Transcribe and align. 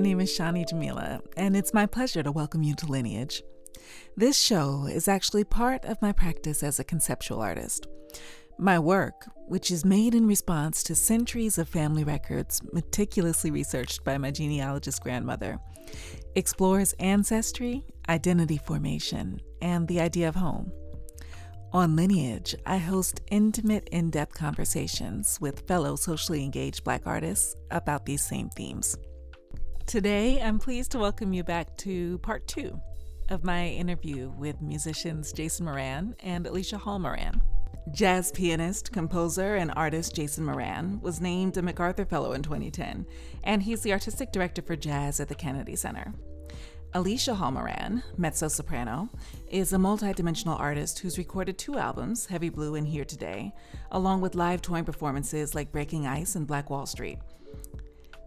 my 0.00 0.04
name 0.04 0.20
is 0.22 0.30
Shani 0.30 0.66
Jamila, 0.66 1.20
and 1.36 1.54
it's 1.54 1.74
my 1.74 1.84
pleasure 1.84 2.22
to 2.22 2.32
welcome 2.32 2.62
you 2.62 2.74
to 2.76 2.86
Lineage. 2.86 3.42
This 4.16 4.38
show 4.38 4.86
is 4.86 5.08
actually 5.08 5.44
part 5.44 5.84
of 5.84 6.00
my 6.00 6.10
practice 6.10 6.62
as 6.62 6.80
a 6.80 6.84
conceptual 6.84 7.42
artist. 7.42 7.86
My 8.58 8.78
work, 8.78 9.28
which 9.46 9.70
is 9.70 9.84
made 9.84 10.14
in 10.14 10.26
response 10.26 10.82
to 10.84 10.94
centuries 10.94 11.58
of 11.58 11.68
family 11.68 12.02
records 12.02 12.62
meticulously 12.72 13.50
researched 13.50 14.02
by 14.02 14.16
my 14.16 14.30
genealogist 14.30 15.02
grandmother, 15.02 15.58
explores 16.34 16.94
ancestry, 16.94 17.84
identity 18.08 18.56
formation, 18.56 19.38
and 19.60 19.86
the 19.86 20.00
idea 20.00 20.30
of 20.30 20.34
home. 20.34 20.72
On 21.74 21.94
Lineage, 21.94 22.54
I 22.64 22.78
host 22.78 23.20
intimate, 23.30 23.86
in 23.92 24.08
depth 24.08 24.32
conversations 24.32 25.36
with 25.42 25.68
fellow 25.68 25.94
socially 25.94 26.42
engaged 26.42 26.84
Black 26.84 27.02
artists 27.04 27.54
about 27.70 28.06
these 28.06 28.26
same 28.26 28.48
themes. 28.48 28.96
Today, 29.90 30.40
I'm 30.40 30.60
pleased 30.60 30.92
to 30.92 31.00
welcome 31.00 31.32
you 31.32 31.42
back 31.42 31.76
to 31.78 32.18
part 32.18 32.46
two 32.46 32.80
of 33.28 33.42
my 33.42 33.66
interview 33.66 34.30
with 34.38 34.62
musicians 34.62 35.32
Jason 35.32 35.64
Moran 35.64 36.14
and 36.20 36.46
Alicia 36.46 36.78
Hall 36.78 37.00
Moran. 37.00 37.42
Jazz 37.90 38.30
pianist, 38.30 38.92
composer, 38.92 39.56
and 39.56 39.72
artist 39.74 40.14
Jason 40.14 40.44
Moran 40.44 41.00
was 41.00 41.20
named 41.20 41.56
a 41.56 41.62
MacArthur 41.62 42.04
Fellow 42.04 42.34
in 42.34 42.42
2010, 42.44 43.04
and 43.42 43.64
he's 43.64 43.80
the 43.80 43.92
artistic 43.92 44.30
director 44.30 44.62
for 44.62 44.76
jazz 44.76 45.18
at 45.18 45.26
the 45.26 45.34
Kennedy 45.34 45.74
Center. 45.74 46.14
Alicia 46.94 47.34
Hall 47.34 47.50
Moran, 47.50 48.04
mezzo 48.16 48.46
soprano, 48.46 49.08
is 49.50 49.72
a 49.72 49.76
multidimensional 49.76 50.60
artist 50.60 51.00
who's 51.00 51.18
recorded 51.18 51.58
two 51.58 51.78
albums, 51.78 52.26
Heavy 52.26 52.48
Blue 52.48 52.76
and 52.76 52.86
Here 52.86 53.04
Today, 53.04 53.52
along 53.90 54.20
with 54.20 54.36
live 54.36 54.62
touring 54.62 54.84
performances 54.84 55.56
like 55.56 55.72
Breaking 55.72 56.06
Ice 56.06 56.36
and 56.36 56.46
Black 56.46 56.70
Wall 56.70 56.86
Street. 56.86 57.18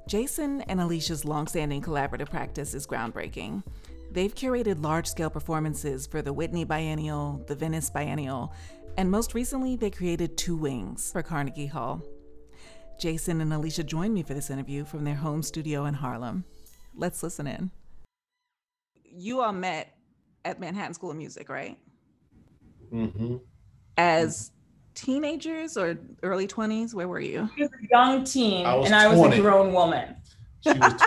Jason 0.08 0.62
and 0.62 0.82
Alicia's 0.82 1.26
longstanding 1.26 1.82
collaborative 1.82 2.30
practice 2.30 2.74
is 2.74 2.86
groundbreaking. 2.86 3.64
They've 4.12 4.34
curated 4.34 4.84
large 4.84 5.08
scale 5.08 5.30
performances 5.30 6.06
for 6.06 6.22
the 6.22 6.34
Whitney 6.34 6.66
Biennial, 6.66 7.44
the 7.48 7.56
Venice 7.56 7.90
Biennial, 7.90 8.54
and 8.98 9.10
most 9.10 9.34
recently, 9.34 9.76
they 9.76 9.90
created 9.90 10.38
Two 10.38 10.56
Wings 10.56 11.12
for 11.12 11.24
Carnegie 11.24 11.66
Hall. 11.66 12.04
Jason 13.00 13.42
and 13.42 13.52
Alicia 13.52 13.84
joined 13.84 14.14
me 14.14 14.22
for 14.22 14.36
this 14.36 14.52
interview 14.52 14.86
from 14.86 15.04
their 15.04 15.16
home 15.16 15.42
studio 15.42 15.86
in 15.86 15.96
Harlem. 15.96 16.46
Let's 16.96 17.24
listen 17.24 17.48
in. 17.48 17.72
You 19.04 19.42
all 19.42 19.52
met 19.52 19.98
at 20.46 20.60
Manhattan 20.60 20.94
School 20.94 21.12
of 21.12 21.18
Music, 21.18 21.50
right? 21.50 21.78
Mm-hmm. 22.94 23.38
As 23.98 24.52
teenagers 24.96 25.78
or 25.78 25.98
early 26.24 26.48
20s? 26.48 26.94
Where 26.94 27.08
were 27.08 27.20
you? 27.20 27.50
She 27.56 27.62
was 27.64 27.72
a 27.72 27.88
young 27.90 28.24
teen, 28.24 28.66
I 28.66 28.76
was 28.76 28.86
and 28.88 28.96
I 28.96 29.08
was 29.08 29.18
20. 29.20 29.38
a 29.38 29.42
grown 29.42 29.74
woman. 29.74 30.16
She 30.62 30.72
was 30.74 31.02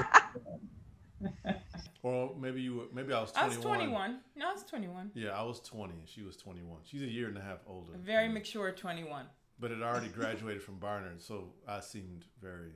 or 2.02 2.34
maybe 2.38 2.60
you 2.60 2.76
were, 2.76 2.84
maybe 2.92 3.12
I 3.12 3.20
was 3.20 3.32
I 3.34 3.46
21. 3.46 3.56
was 3.56 3.64
21. 3.64 4.18
No, 4.36 4.48
I 4.48 4.52
was 4.52 4.64
21. 4.64 5.10
Yeah, 5.14 5.30
I 5.30 5.42
was 5.42 5.60
20 5.60 5.92
and 5.94 6.08
she 6.08 6.22
was 6.22 6.36
21. 6.36 6.78
She's 6.84 7.02
a 7.02 7.06
year 7.06 7.28
and 7.28 7.36
a 7.36 7.40
half 7.40 7.58
older. 7.66 7.94
A 7.94 7.98
very 7.98 8.28
mature 8.28 8.70
21. 8.70 9.24
But 9.58 9.70
had 9.70 9.80
already 9.82 10.08
graduated 10.08 10.62
from 10.62 10.76
Barnard, 10.78 11.22
so 11.22 11.54
I 11.66 11.80
seemed 11.80 12.26
very 12.42 12.72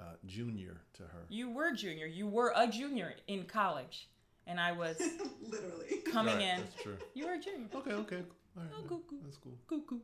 uh, 0.00 0.04
junior 0.24 0.80
to 0.94 1.02
her. 1.02 1.26
You 1.28 1.50
were 1.50 1.72
junior. 1.72 2.06
You 2.06 2.28
were 2.28 2.52
a 2.54 2.68
junior 2.68 3.14
in 3.26 3.44
college, 3.44 4.08
and 4.46 4.60
I 4.60 4.70
was 4.72 4.96
Literally. 5.42 5.98
coming 6.12 6.36
Right, 6.36 6.44
in. 6.54 6.60
That's 6.60 6.82
true. 6.82 6.96
You 7.14 7.26
were 7.26 7.32
a 7.34 7.40
junior. 7.40 7.66
Okay, 7.74 7.92
okay. 7.94 8.22
All 8.56 8.62
right, 8.62 8.72
Oh, 8.78 8.82
cuckoo. 8.82 9.16
That's 9.24 9.36
cool. 9.38 9.58
Cuckoo. 9.68 9.98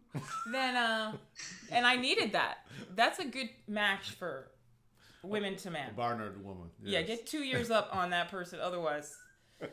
then, 0.53 0.77
uh, 0.77 1.13
and 1.71 1.87
I 1.87 1.97
needed 1.97 2.33
that. 2.33 2.67
That's 2.95 3.19
a 3.19 3.25
good 3.27 3.51
match 3.67 4.11
for 4.13 4.49
women 5.23 5.57
to 5.57 5.69
A. 5.71 5.93
Barnard 5.95 6.43
woman. 6.43 6.71
Yeah, 6.83 7.03
get 7.03 7.27
two 7.27 7.43
years 7.45 7.71
up 7.71 7.91
on 7.95 8.11
that 8.11 8.29
person. 8.31 8.61
Otherwise, 8.61 9.17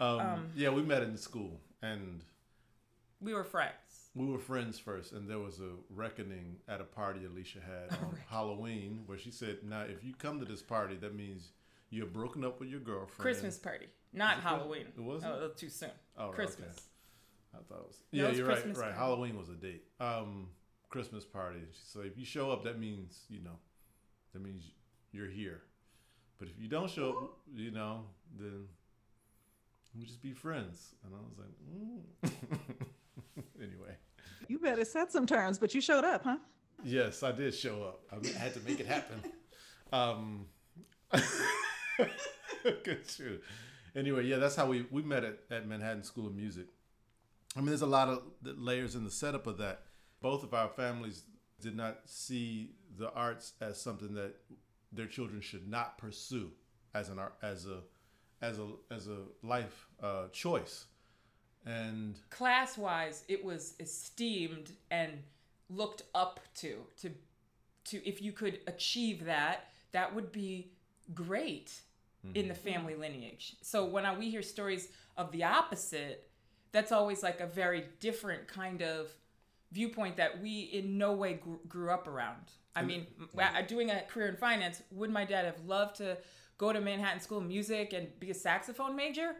Um, 0.00 0.20
um, 0.20 0.50
yeah, 0.56 0.70
we 0.70 0.82
met 0.82 1.02
in 1.02 1.16
school 1.16 1.60
and 1.80 2.22
we 3.20 3.34
were 3.34 3.44
friends. 3.44 4.08
we 4.16 4.26
were 4.26 4.38
friends 4.38 4.76
first, 4.78 5.12
and 5.12 5.28
there 5.30 5.38
was 5.38 5.60
a 5.60 5.70
reckoning 5.90 6.56
at 6.66 6.80
a 6.80 6.84
party 6.84 7.24
Alicia 7.24 7.60
had 7.60 7.96
on 8.04 8.18
Halloween 8.28 9.02
where 9.06 9.16
she 9.18 9.30
said, 9.30 9.58
"Now, 9.62 9.82
if 9.82 10.02
you 10.02 10.12
come 10.18 10.40
to 10.40 10.44
this 10.44 10.60
party, 10.62 10.96
that 10.96 11.14
means 11.14 11.52
you're 11.90 12.06
broken 12.06 12.42
up 12.44 12.58
with 12.58 12.68
your 12.68 12.80
girlfriend." 12.80 13.18
Christmas 13.20 13.58
party, 13.58 13.86
not 14.12 14.38
Halloween. 14.40 14.86
it 14.96 15.00
was 15.00 15.22
Oh, 15.24 15.50
too 15.56 15.68
soon. 15.68 15.90
Oh, 16.18 16.30
Christmas. 16.30 16.70
okay. 16.70 16.80
I 17.54 17.58
thought 17.68 17.80
it 17.80 17.86
was. 17.86 18.00
No, 18.12 18.22
Yeah, 18.22 18.28
it's 18.28 18.38
you're 18.38 18.46
Christmas 18.46 18.78
right. 18.78 18.86
Right. 18.86 18.96
party. 18.96 19.12
Halloween 19.12 19.38
was 19.38 19.48
a 19.48 19.54
date. 19.54 19.84
Um, 20.00 20.48
Christmas 20.88 21.24
party. 21.24 21.60
She 21.72 21.80
said, 21.84 22.06
if 22.06 22.18
you 22.18 22.24
show 22.24 22.50
up, 22.50 22.64
that 22.64 22.78
means 22.78 23.24
you 23.28 23.40
know, 23.42 23.58
that 24.32 24.42
means 24.42 24.64
you're 25.12 25.28
here. 25.28 25.62
But 26.38 26.48
if 26.48 26.58
you 26.58 26.68
don't 26.68 26.90
show 26.90 27.10
up, 27.10 27.38
you 27.54 27.70
know, 27.70 28.00
then 28.38 28.66
we'll 29.94 30.06
just 30.06 30.22
be 30.22 30.32
friends. 30.32 30.94
And 31.04 31.14
I 31.14 31.18
was 31.18 31.38
like, 31.38 32.32
mm. 32.32 33.42
anyway. 33.62 33.96
You 34.48 34.58
better 34.58 34.84
set 34.84 35.12
some 35.12 35.26
terms, 35.26 35.58
but 35.58 35.74
you 35.74 35.80
showed 35.80 36.04
up, 36.04 36.24
huh? 36.24 36.38
Yes, 36.84 37.22
I 37.22 37.32
did 37.32 37.54
show 37.54 37.84
up. 37.84 38.00
I 38.10 38.16
I 38.16 38.38
had 38.38 38.54
to 38.54 38.60
make 38.60 38.80
it 38.80 38.86
happen. 38.86 39.22
Um, 39.92 40.46
good 42.82 43.02
shoot. 43.06 43.42
Anyway, 43.94 44.24
yeah, 44.24 44.38
that's 44.38 44.56
how 44.56 44.66
we, 44.66 44.86
we 44.90 45.02
met 45.02 45.22
at, 45.22 45.38
at 45.50 45.66
Manhattan 45.66 46.02
School 46.02 46.26
of 46.26 46.34
Music. 46.34 46.66
I 47.56 47.60
mean, 47.60 47.66
there's 47.66 47.82
a 47.82 47.86
lot 47.86 48.08
of 48.08 48.22
layers 48.42 48.94
in 48.94 49.04
the 49.04 49.10
setup 49.10 49.46
of 49.46 49.58
that. 49.58 49.82
Both 50.20 50.42
of 50.42 50.54
our 50.54 50.68
families 50.68 51.24
did 51.60 51.76
not 51.76 52.00
see 52.06 52.72
the 52.98 53.12
arts 53.12 53.52
as 53.60 53.80
something 53.80 54.14
that 54.14 54.34
their 54.92 55.06
children 55.06 55.40
should 55.40 55.68
not 55.68 55.98
pursue 55.98 56.50
as 56.94 57.08
an 57.08 57.18
art 57.18 57.34
as 57.42 57.66
a 57.66 57.80
as 58.40 58.58
a 58.58 58.68
as 58.90 59.08
a 59.08 59.18
life 59.42 59.88
uh, 60.02 60.28
choice. 60.32 60.86
And 61.64 62.18
class 62.30 62.76
wise 62.76 63.24
it 63.28 63.44
was 63.44 63.74
esteemed 63.78 64.72
and 64.90 65.12
looked 65.70 66.02
up 66.14 66.40
to 66.56 66.78
to 67.00 67.10
to 67.84 68.08
if 68.08 68.20
you 68.20 68.32
could 68.32 68.60
achieve 68.66 69.24
that 69.24 69.68
that 69.92 70.14
would 70.14 70.32
be 70.32 70.72
great 71.14 71.72
in 72.34 72.46
the 72.46 72.54
family 72.54 72.94
lineage 72.94 73.56
so 73.62 73.84
when 73.84 74.06
I, 74.06 74.16
we 74.16 74.30
hear 74.30 74.42
stories 74.42 74.90
of 75.16 75.32
the 75.32 75.42
opposite 75.42 76.30
that's 76.72 76.92
always 76.92 77.22
like 77.22 77.40
a 77.40 77.46
very 77.46 77.84
different 78.00 78.48
kind 78.48 78.82
of 78.82 79.10
viewpoint 79.70 80.16
that 80.16 80.42
we 80.42 80.62
in 80.62 80.98
no 80.98 81.12
way 81.12 81.34
grew, 81.34 81.60
grew 81.68 81.90
up 81.90 82.06
around 82.06 82.50
i 82.76 82.82
mean 82.82 83.06
m- 83.18 83.28
uh, 83.38 83.62
doing 83.62 83.90
a 83.90 84.02
career 84.02 84.28
in 84.28 84.36
finance 84.36 84.82
would 84.90 85.10
my 85.10 85.24
dad 85.24 85.44
have 85.44 85.60
loved 85.66 85.96
to 85.96 86.16
go 86.58 86.72
to 86.72 86.80
manhattan 86.80 87.20
school 87.20 87.38
of 87.38 87.44
music 87.44 87.92
and 87.92 88.08
be 88.20 88.30
a 88.30 88.34
saxophone 88.34 88.94
major 88.94 89.34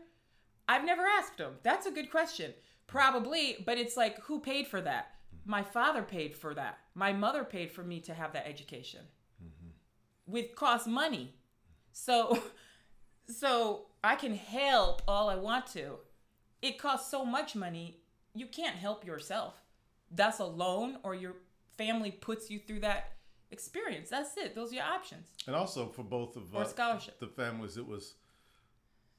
I've 0.69 0.85
never 0.85 1.03
asked 1.03 1.39
him. 1.39 1.53
That's 1.63 1.87
a 1.87 1.91
good 1.91 2.11
question. 2.11 2.55
Probably, 2.87 3.63
but 3.67 3.79
it's 3.79 3.97
like 3.97 4.21
who 4.23 4.41
paid 4.41 4.67
for 4.67 4.81
that? 4.81 5.09
My 5.45 5.63
father 5.63 6.03
paid 6.03 6.35
for 6.35 6.55
that. 6.55 6.79
My 6.95 7.13
mother 7.13 7.45
paid 7.45 7.73
for 7.73 7.83
me 7.83 8.01
to 8.01 8.15
have 8.15 8.33
that 8.33 8.47
education. 8.47 9.01
Mm-hmm. 9.43 10.33
With 10.33 10.55
cost 10.55 10.87
money. 10.87 11.35
So 11.93 12.43
so 13.29 13.87
I 14.05 14.17
can 14.17 14.35
help 14.35 15.03
all 15.09 15.29
I 15.29 15.37
want 15.37 15.67
to. 15.69 15.99
It 16.63 16.79
costs 16.79 17.11
so 17.11 17.25
much 17.25 17.55
money, 17.55 17.99
you 18.35 18.47
can't 18.47 18.77
help 18.77 19.05
yourself. 19.05 19.55
That's 20.11 20.39
a 20.39 20.45
loan 20.45 20.99
or 21.03 21.15
your 21.15 21.35
family 21.77 22.11
puts 22.11 22.51
you 22.51 22.59
through 22.59 22.81
that 22.81 23.13
experience. 23.51 24.11
That's 24.11 24.37
it. 24.37 24.55
Those 24.55 24.73
are 24.73 24.77
your 24.77 24.85
options. 24.85 25.29
and 25.47 25.57
also 25.57 25.89
for 25.89 26.03
both 26.05 26.37
of 26.37 26.55
Or 26.55 26.63
uh, 26.63 26.99
the 27.21 27.27
families, 27.27 27.77
it 27.77 27.87
was 27.87 28.15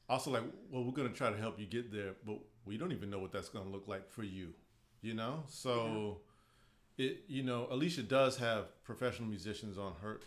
also 0.09 0.31
like, 0.31 0.43
well, 0.71 0.83
we're 0.83 0.91
going 0.91 1.09
to 1.09 1.15
try 1.15 1.29
to 1.29 1.37
help 1.37 1.59
you 1.59 1.65
get 1.65 1.91
there, 1.91 2.13
but 2.25 2.39
we 2.65 2.77
don't 2.77 2.91
even 2.91 3.09
know 3.09 3.19
what 3.19 3.31
that's 3.31 3.49
going 3.49 3.65
to 3.65 3.71
look 3.71 3.87
like 3.87 4.09
for 4.09 4.23
you, 4.23 4.53
you 5.01 5.13
know? 5.13 5.43
So, 5.47 6.19
it, 6.97 7.23
you 7.27 7.43
know, 7.43 7.67
Alicia 7.69 8.03
does 8.03 8.37
have 8.37 8.83
professional 8.83 9.27
musicians 9.27 9.77
on 9.77 9.93
her, 10.01 10.19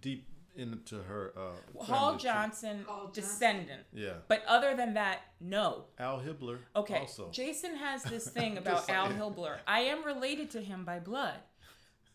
deep 0.00 0.28
into 0.56 1.02
her. 1.02 1.32
Uh, 1.36 1.84
Hall 1.84 2.10
family 2.10 2.20
tree. 2.20 2.30
Johnson, 2.30 2.86
descendant. 3.12 3.82
Yeah. 3.92 4.14
But 4.28 4.44
other 4.46 4.74
than 4.76 4.94
that, 4.94 5.20
no. 5.40 5.84
Al 5.98 6.20
Hibbler. 6.20 6.58
Okay. 6.76 6.98
Also. 6.98 7.30
Jason 7.30 7.76
has 7.76 8.02
this 8.04 8.28
thing 8.36 8.58
about 8.58 8.88
Al 8.88 9.08
Hibbler. 9.08 9.58
I 9.66 9.80
am 9.80 10.04
related 10.04 10.50
to 10.50 10.60
him 10.60 10.84
by 10.84 10.98
blood. 11.00 11.34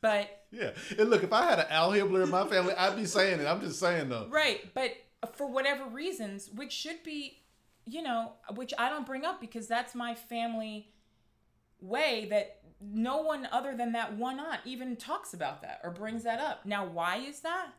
But 0.01 0.45
Yeah. 0.51 0.71
And 0.97 1.09
look, 1.09 1.23
if 1.23 1.33
I 1.33 1.43
had 1.43 1.59
an 1.59 1.65
Al 1.69 1.91
Hibbler 1.91 2.23
in 2.23 2.29
my 2.29 2.47
family, 2.47 2.73
I'd 2.73 2.95
be 2.95 3.05
saying 3.05 3.41
it. 3.41 3.45
I'm 3.45 3.61
just 3.61 3.79
saying 3.79 4.09
though. 4.09 4.27
right, 4.29 4.73
but 4.73 4.91
for 5.33 5.47
whatever 5.47 5.85
reasons, 5.85 6.49
which 6.55 6.71
should 6.71 7.03
be, 7.03 7.41
you 7.85 8.01
know, 8.01 8.33
which 8.55 8.73
I 8.77 8.89
don't 8.89 9.05
bring 9.05 9.25
up 9.25 9.41
because 9.41 9.67
that's 9.67 9.93
my 9.93 10.15
family 10.15 10.91
way 11.81 12.27
that 12.29 12.61
no 12.81 13.17
one 13.17 13.47
other 13.51 13.75
than 13.75 13.91
that 13.91 14.15
one 14.15 14.39
aunt 14.39 14.61
even 14.63 14.95
talks 14.95 15.33
about 15.33 15.61
that 15.61 15.81
or 15.83 15.91
brings 15.91 16.23
that 16.23 16.39
up. 16.39 16.65
Now, 16.65 16.85
why 16.85 17.17
is 17.17 17.41
that? 17.41 17.71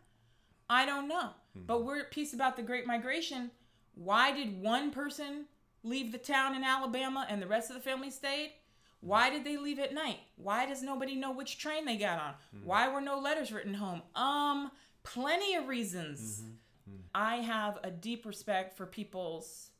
I 0.70 0.86
don't 0.86 1.08
know. 1.08 1.30
Hmm. 1.52 1.64
But 1.66 1.84
we're 1.84 1.98
at 1.98 2.12
peace 2.12 2.32
about 2.32 2.56
the 2.56 2.62
Great 2.62 2.86
Migration. 2.86 3.50
Why 3.94 4.32
did 4.32 4.62
one 4.62 4.92
person 4.92 5.46
leave 5.82 6.12
the 6.12 6.18
town 6.18 6.54
in 6.54 6.62
Alabama 6.62 7.26
and 7.28 7.42
the 7.42 7.48
rest 7.48 7.70
of 7.70 7.76
the 7.76 7.82
family 7.82 8.10
stayed? 8.10 8.52
Why 9.00 9.30
did 9.30 9.44
they 9.44 9.56
leave 9.56 9.80
at 9.80 9.92
night? 9.92 10.20
Why 10.36 10.66
does 10.66 10.82
nobody 10.82 11.16
know 11.16 11.32
which 11.32 11.58
train 11.58 11.84
they 11.84 11.96
got 11.96 12.20
on? 12.20 12.34
Hmm. 12.52 12.66
Why 12.66 12.88
were 12.88 13.00
no 13.00 13.18
letters 13.18 13.52
written 13.52 13.74
home? 13.74 14.02
Um, 14.14 14.70
plenty 15.02 15.56
of 15.56 15.66
reasons 15.66 16.42
mm-hmm. 16.42 16.92
hmm. 16.92 17.00
I 17.14 17.36
have 17.36 17.78
a 17.82 17.90
deep 17.90 18.24
respect 18.24 18.76
for 18.76 18.86
people's, 18.86 19.70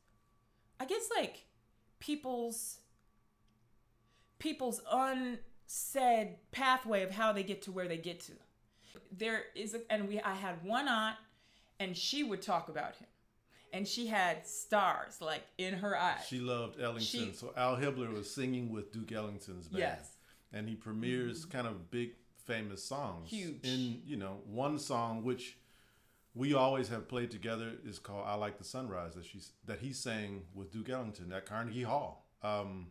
I 0.81 0.87
guess, 0.87 1.09
like 1.17 1.45
people's 2.01 2.79
people's 4.41 4.81
unsaid 4.91 6.37
pathway 6.51 7.03
of 7.05 7.13
how 7.13 7.33
they 7.33 7.45
get 7.45 7.63
to 7.63 7.73
where 7.73 7.87
they 7.87 7.99
get 7.99 8.19
to. 8.21 8.33
There 9.17 9.45
is, 9.55 9.75
a, 9.75 9.93
and 9.93 10.09
we, 10.09 10.21
I 10.21 10.35
had 10.35 10.63
one 10.65 10.89
aunt, 10.89 11.17
and 11.79 11.97
she 11.97 12.23
would 12.23 12.43
talk 12.43 12.69
about 12.69 12.97
him, 12.97 13.09
and 13.73 13.87
she 13.87 14.07
had 14.07 14.47
stars 14.47 15.21
like 15.21 15.43
in 15.59 15.75
her 15.75 15.97
eyes. 15.97 16.27
She 16.29 16.39
loved 16.39 16.81
Ellington. 16.81 17.03
She- 17.05 17.33
so 17.33 17.53
Al 17.57 17.77
Hibbler 17.77 18.13
was 18.13 18.33
singing 18.33 18.71
with 18.71 18.93
Duke 18.93 19.13
Ellington's 19.13 19.69
band. 19.69 19.81
Yes. 19.81 19.99
Mm-hmm. 20.01 20.57
And 20.57 20.69
he 20.69 20.75
premieres 20.75 21.45
kind 21.45 21.67
of 21.67 21.91
big 21.91 22.11
famous 22.45 22.83
songs. 22.83 23.31
Huge. 23.31 23.61
In, 23.63 24.03
you 24.05 24.17
know, 24.17 24.39
one 24.47 24.79
song 24.79 25.23
which 25.23 25.57
we 26.35 26.55
always 26.55 26.89
have 26.89 27.09
played 27.09 27.31
together 27.31 27.73
is 27.85 27.99
called 27.99 28.25
I 28.27 28.35
Like 28.35 28.59
the 28.59 28.65
Sunrise 28.65 29.15
that 29.15 29.25
she's 29.25 29.53
that 29.67 29.81
he 29.81 29.93
sang 29.93 30.43
with 30.55 30.73
Duke 30.73 30.89
Ellington 30.89 31.33
at 31.33 31.47
Carnegie 31.47 31.83
Hall. 31.83 32.27
Um, 32.43 32.89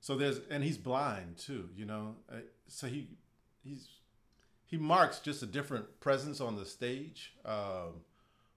so 0.00 0.16
there's 0.16 0.40
and 0.50 0.62
he's 0.62 0.78
blind 0.78 1.38
too, 1.38 1.68
you 1.76 1.84
know. 1.84 2.16
Uh, 2.30 2.36
so 2.66 2.86
he 2.86 3.08
he's 3.62 3.88
he 4.68 4.76
marks 4.76 5.18
just 5.18 5.42
a 5.42 5.46
different 5.46 5.98
presence 5.98 6.40
on 6.40 6.54
the 6.56 6.66
stage 6.66 7.32
um, 7.44 8.02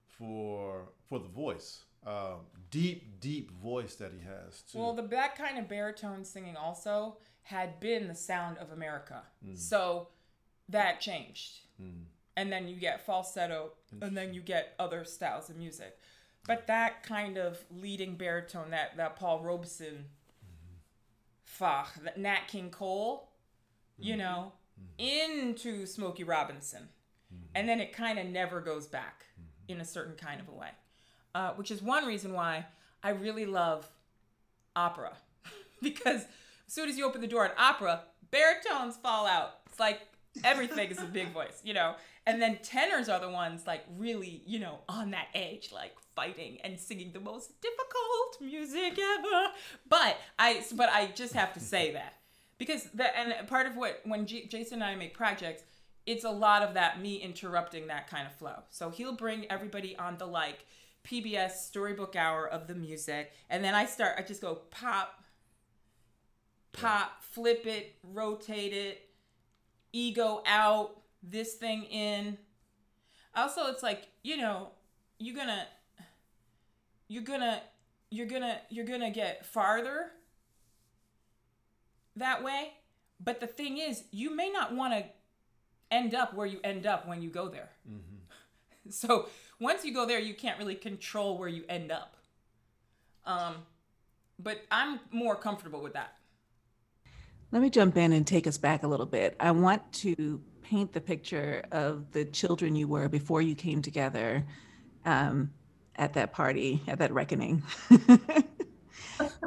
for 0.06 0.90
for 1.08 1.18
the 1.18 1.28
voice. 1.28 1.84
Um, 2.06 2.40
deep, 2.70 3.20
deep 3.20 3.50
voice 3.62 3.94
that 3.94 4.12
he 4.12 4.18
has 4.26 4.62
too. 4.62 4.78
Well, 4.78 4.92
the 4.92 5.02
that 5.02 5.36
kind 5.36 5.58
of 5.58 5.68
baritone 5.68 6.24
singing 6.24 6.56
also 6.56 7.16
had 7.42 7.80
been 7.80 8.08
the 8.08 8.14
sound 8.14 8.58
of 8.58 8.72
America. 8.72 9.22
Mm. 9.46 9.56
So 9.56 10.08
that 10.68 11.00
changed. 11.00 11.60
And 12.36 12.52
then 12.52 12.68
you 12.68 12.76
get 12.76 13.04
falsetto 13.04 13.72
and 14.00 14.16
then 14.16 14.32
you 14.34 14.40
get 14.40 14.74
other 14.78 15.04
styles 15.04 15.50
of 15.50 15.56
music. 15.56 15.98
But 16.46 16.66
that 16.66 17.02
kind 17.02 17.36
of 17.38 17.58
leading 17.70 18.16
baritone, 18.16 18.70
that, 18.70 18.96
that 18.96 19.16
Paul 19.16 19.40
Robeson, 19.40 20.06
fuck, 21.44 21.94
that 22.04 22.18
Nat 22.18 22.48
King 22.48 22.70
Cole, 22.70 23.30
you 23.98 24.16
know, 24.16 24.52
into 24.98 25.86
Smokey 25.86 26.24
Robinson. 26.24 26.88
And 27.54 27.68
then 27.68 27.80
it 27.80 27.92
kind 27.92 28.18
of 28.18 28.26
never 28.26 28.60
goes 28.60 28.86
back 28.86 29.26
in 29.68 29.80
a 29.80 29.84
certain 29.84 30.14
kind 30.14 30.40
of 30.40 30.48
a 30.48 30.52
way. 30.52 30.70
Uh, 31.34 31.52
which 31.52 31.70
is 31.70 31.82
one 31.82 32.04
reason 32.04 32.32
why 32.34 32.66
I 33.02 33.10
really 33.10 33.46
love 33.46 33.88
opera. 34.76 35.16
because 35.82 36.22
as 36.22 36.74
soon 36.74 36.88
as 36.88 36.98
you 36.98 37.06
open 37.06 37.20
the 37.20 37.26
door 37.26 37.44
at 37.44 37.54
opera, 37.58 38.02
baritones 38.30 38.96
fall 38.96 39.26
out. 39.26 39.60
It's 39.66 39.80
like 39.80 40.00
everything 40.44 40.90
is 40.90 40.98
a 40.98 41.06
big 41.06 41.28
voice, 41.32 41.60
you 41.64 41.74
know? 41.74 41.94
And 42.26 42.40
then 42.40 42.58
tenors 42.62 43.08
are 43.08 43.18
the 43.18 43.30
ones 43.30 43.66
like 43.66 43.84
really, 43.96 44.42
you 44.46 44.60
know, 44.60 44.80
on 44.88 45.10
that 45.10 45.28
edge, 45.34 45.70
like 45.72 45.92
fighting 46.14 46.58
and 46.62 46.78
singing 46.78 47.12
the 47.12 47.20
most 47.20 47.60
difficult 47.60 48.40
music 48.40 48.98
ever. 48.98 49.52
But 49.88 50.18
I, 50.38 50.62
but 50.74 50.88
I 50.90 51.06
just 51.14 51.34
have 51.34 51.52
to 51.54 51.60
say 51.60 51.92
that 51.94 52.14
because 52.62 52.84
that, 52.94 53.14
and 53.16 53.48
part 53.48 53.66
of 53.66 53.76
what, 53.76 54.02
when 54.04 54.24
J- 54.24 54.46
Jason 54.46 54.74
and 54.74 54.84
I 54.84 54.94
make 54.94 55.14
projects, 55.14 55.64
it's 56.06 56.22
a 56.22 56.30
lot 56.30 56.62
of 56.62 56.74
that 56.74 57.02
me 57.02 57.16
interrupting 57.16 57.88
that 57.88 58.06
kind 58.06 58.24
of 58.24 58.32
flow. 58.36 58.54
So 58.70 58.88
he'll 58.88 59.16
bring 59.16 59.50
everybody 59.50 59.96
on 59.96 60.16
the 60.16 60.26
like 60.26 60.64
PBS 61.04 61.54
storybook 61.54 62.14
hour 62.14 62.46
of 62.46 62.68
the 62.68 62.76
music, 62.76 63.32
and 63.50 63.64
then 63.64 63.74
I 63.74 63.84
start. 63.84 64.14
I 64.16 64.22
just 64.22 64.40
go 64.40 64.60
pop, 64.70 65.24
pop, 66.70 67.24
flip 67.24 67.66
it, 67.66 67.96
rotate 68.04 68.72
it, 68.72 69.08
ego 69.92 70.44
out, 70.46 71.00
this 71.20 71.54
thing 71.54 71.82
in. 71.86 72.38
Also, 73.34 73.66
it's 73.66 73.82
like 73.82 74.06
you 74.22 74.36
know, 74.36 74.68
you're 75.18 75.34
gonna, 75.34 75.66
you're 77.08 77.24
gonna, 77.24 77.60
you're 78.12 78.26
gonna, 78.26 78.60
you're 78.70 78.86
gonna 78.86 79.10
get 79.10 79.44
farther 79.46 80.12
that 82.16 82.42
way. 82.42 82.72
But 83.22 83.40
the 83.40 83.46
thing 83.46 83.78
is, 83.78 84.04
you 84.10 84.34
may 84.34 84.50
not 84.50 84.74
want 84.74 84.92
to 84.94 85.04
end 85.90 86.14
up 86.14 86.34
where 86.34 86.46
you 86.46 86.58
end 86.64 86.86
up 86.86 87.06
when 87.06 87.22
you 87.22 87.30
go 87.30 87.48
there. 87.48 87.70
So 88.90 89.28
once 89.60 89.84
you 89.84 89.94
go 89.94 90.06
there, 90.06 90.18
you 90.18 90.34
can't 90.34 90.58
really 90.58 90.74
control 90.74 91.38
where 91.38 91.48
you 91.48 91.62
end 91.68 91.92
up. 91.92 92.16
Um, 93.24 93.54
but 94.38 94.58
I'm 94.72 94.98
more 95.12 95.36
comfortable 95.36 95.80
with 95.80 95.92
that. 95.92 96.16
Let 97.52 97.62
me 97.62 97.70
jump 97.70 97.96
in 97.96 98.12
and 98.12 98.26
take 98.26 98.46
us 98.46 98.58
back 98.58 98.82
a 98.82 98.88
little 98.88 99.06
bit. 99.06 99.36
I 99.38 99.52
want 99.52 99.92
to 99.92 100.40
paint 100.62 100.92
the 100.92 101.00
picture 101.00 101.62
of 101.70 102.10
the 102.12 102.24
children 102.24 102.74
you 102.74 102.88
were 102.88 103.08
before 103.08 103.42
you 103.42 103.54
came 103.54 103.82
together 103.82 104.44
um, 105.04 105.52
at 105.96 106.14
that 106.14 106.32
party, 106.32 106.82
at 106.88 106.98
that 106.98 107.12
reckoning, 107.12 107.62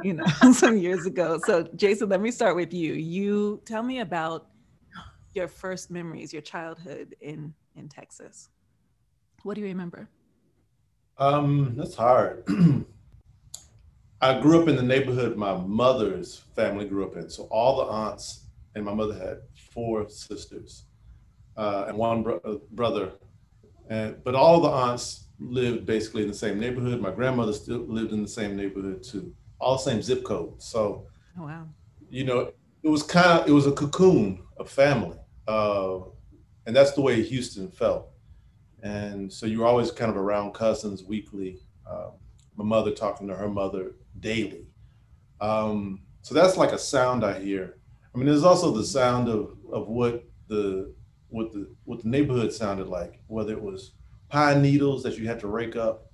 you 0.06 0.14
know, 0.14 0.26
some 0.54 0.78
years 0.78 1.06
ago. 1.08 1.40
So, 1.44 1.64
Jason, 1.76 2.10
let 2.10 2.22
me 2.22 2.30
start 2.30 2.56
with 2.56 2.72
you. 2.74 2.94
You 2.94 3.62
tell 3.66 3.82
me 3.82 4.00
about 4.00 4.48
your 5.34 5.48
first 5.48 5.90
memories, 5.90 6.32
your 6.32 6.44
childhood 6.44 7.16
in 7.22 7.54
in 7.76 7.90
Texas. 7.90 8.50
What 9.42 9.56
do 9.56 9.62
you 9.62 9.68
remember? 9.68 10.08
Um, 11.18 11.74
that's 11.76 11.96
hard. 11.96 12.46
I 14.22 14.40
grew 14.40 14.62
up 14.62 14.68
in 14.68 14.76
the 14.76 14.84
neighborhood 14.84 15.38
my 15.38 15.58
mother's 15.58 16.44
family 16.56 16.86
grew 16.86 17.06
up 17.06 17.16
in. 17.16 17.30
So 17.30 17.44
all 17.52 17.78
the 17.78 17.92
aunts 17.92 18.46
and 18.76 18.86
my 18.86 18.94
mother 18.94 19.14
had 19.14 19.40
four 19.72 20.08
sisters 20.10 20.86
uh, 21.58 21.86
and 21.88 21.98
one 21.98 22.24
bro- 22.24 22.42
uh, 22.46 22.56
brother. 22.72 23.14
And 23.90 24.24
but 24.24 24.36
all 24.36 24.62
the 24.62 24.70
aunts 24.70 25.26
lived 25.40 25.86
basically 25.86 26.22
in 26.22 26.28
the 26.28 26.34
same 26.34 26.60
neighborhood. 26.60 27.02
My 27.02 27.12
grandmother 27.12 27.54
still 27.54 27.80
lived 27.80 28.14
in 28.14 28.22
the 28.22 28.28
same 28.28 28.56
neighborhood 28.56 29.04
too. 29.04 29.34
All 29.66 29.78
the 29.78 29.84
same 29.92 30.02
zip 30.02 30.24
code. 30.24 30.62
So 30.62 31.08
Oh 31.40 31.46
wow. 31.46 31.68
you 32.10 32.24
know, 32.24 32.52
it 32.84 32.90
was 32.90 33.04
kind 33.04 33.42
of 33.42 33.48
it 33.50 33.52
was 33.52 33.68
a 33.68 33.72
cocoon 33.72 34.44
of 34.58 34.70
family, 34.70 35.18
uh, 35.48 36.00
and 36.66 36.76
that's 36.76 36.94
the 36.94 37.02
way 37.02 37.22
Houston 37.24 37.70
felt. 37.70 38.10
And 38.84 39.32
so 39.34 39.46
you 39.48 39.60
were 39.62 39.68
always 39.68 39.92
kind 39.92 40.12
of 40.12 40.18
around 40.18 40.54
cousins 40.54 41.04
weekly. 41.04 41.60
Um, 41.90 42.12
my 42.56 42.64
mother 42.64 42.92
talking 42.92 43.28
to 43.28 43.36
her 43.36 43.50
mother 43.50 43.96
daily. 44.20 44.68
Um, 45.42 46.02
so 46.22 46.36
that's 46.36 46.58
like 46.58 46.72
a 46.72 46.78
sound 46.78 47.24
I 47.26 47.40
hear. 47.40 47.78
I 48.14 48.18
mean, 48.18 48.28
there's 48.28 48.44
also 48.44 48.72
the 48.72 48.86
sound 48.86 49.28
of 49.30 49.58
of 49.74 49.88
what 49.88 50.24
the 50.48 50.94
what 51.30 51.52
the 51.52 51.76
what 51.86 52.04
the 52.04 52.10
neighborhood 52.10 52.54
sounded 52.54 52.88
like, 52.88 53.20
whether 53.28 53.54
it 53.54 53.62
was 53.62 53.94
pine 54.30 54.62
needles 54.62 55.04
that 55.04 55.18
you 55.18 55.28
had 55.28 55.40
to 55.42 55.48
rake 55.48 55.76
up, 55.76 56.12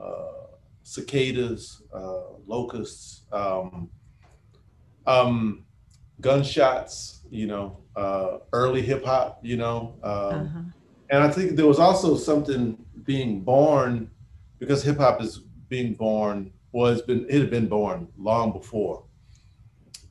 uh, 0.00 0.43
cicadas, 0.84 1.82
uh, 1.92 2.34
locusts. 2.46 3.22
Um, 3.32 3.90
um, 5.06 5.64
gunshots, 6.20 7.20
you 7.30 7.46
know, 7.46 7.78
uh, 7.96 8.38
early 8.52 8.82
hip 8.82 9.04
hop, 9.04 9.40
you 9.42 9.56
know. 9.56 9.96
Um, 10.02 10.12
Uh-huh. 10.12 10.60
And 11.10 11.22
I 11.22 11.30
think 11.30 11.56
there 11.56 11.66
was 11.66 11.78
also 11.78 12.16
something 12.16 12.78
being 13.04 13.42
born 13.42 14.10
because 14.58 14.82
hip 14.82 14.96
hop 14.98 15.20
is 15.20 15.40
being 15.68 15.94
born 15.94 16.50
was 16.72 17.02
been 17.02 17.26
it 17.28 17.40
had 17.40 17.50
been 17.50 17.68
born 17.68 18.08
long 18.16 18.52
before, 18.52 19.04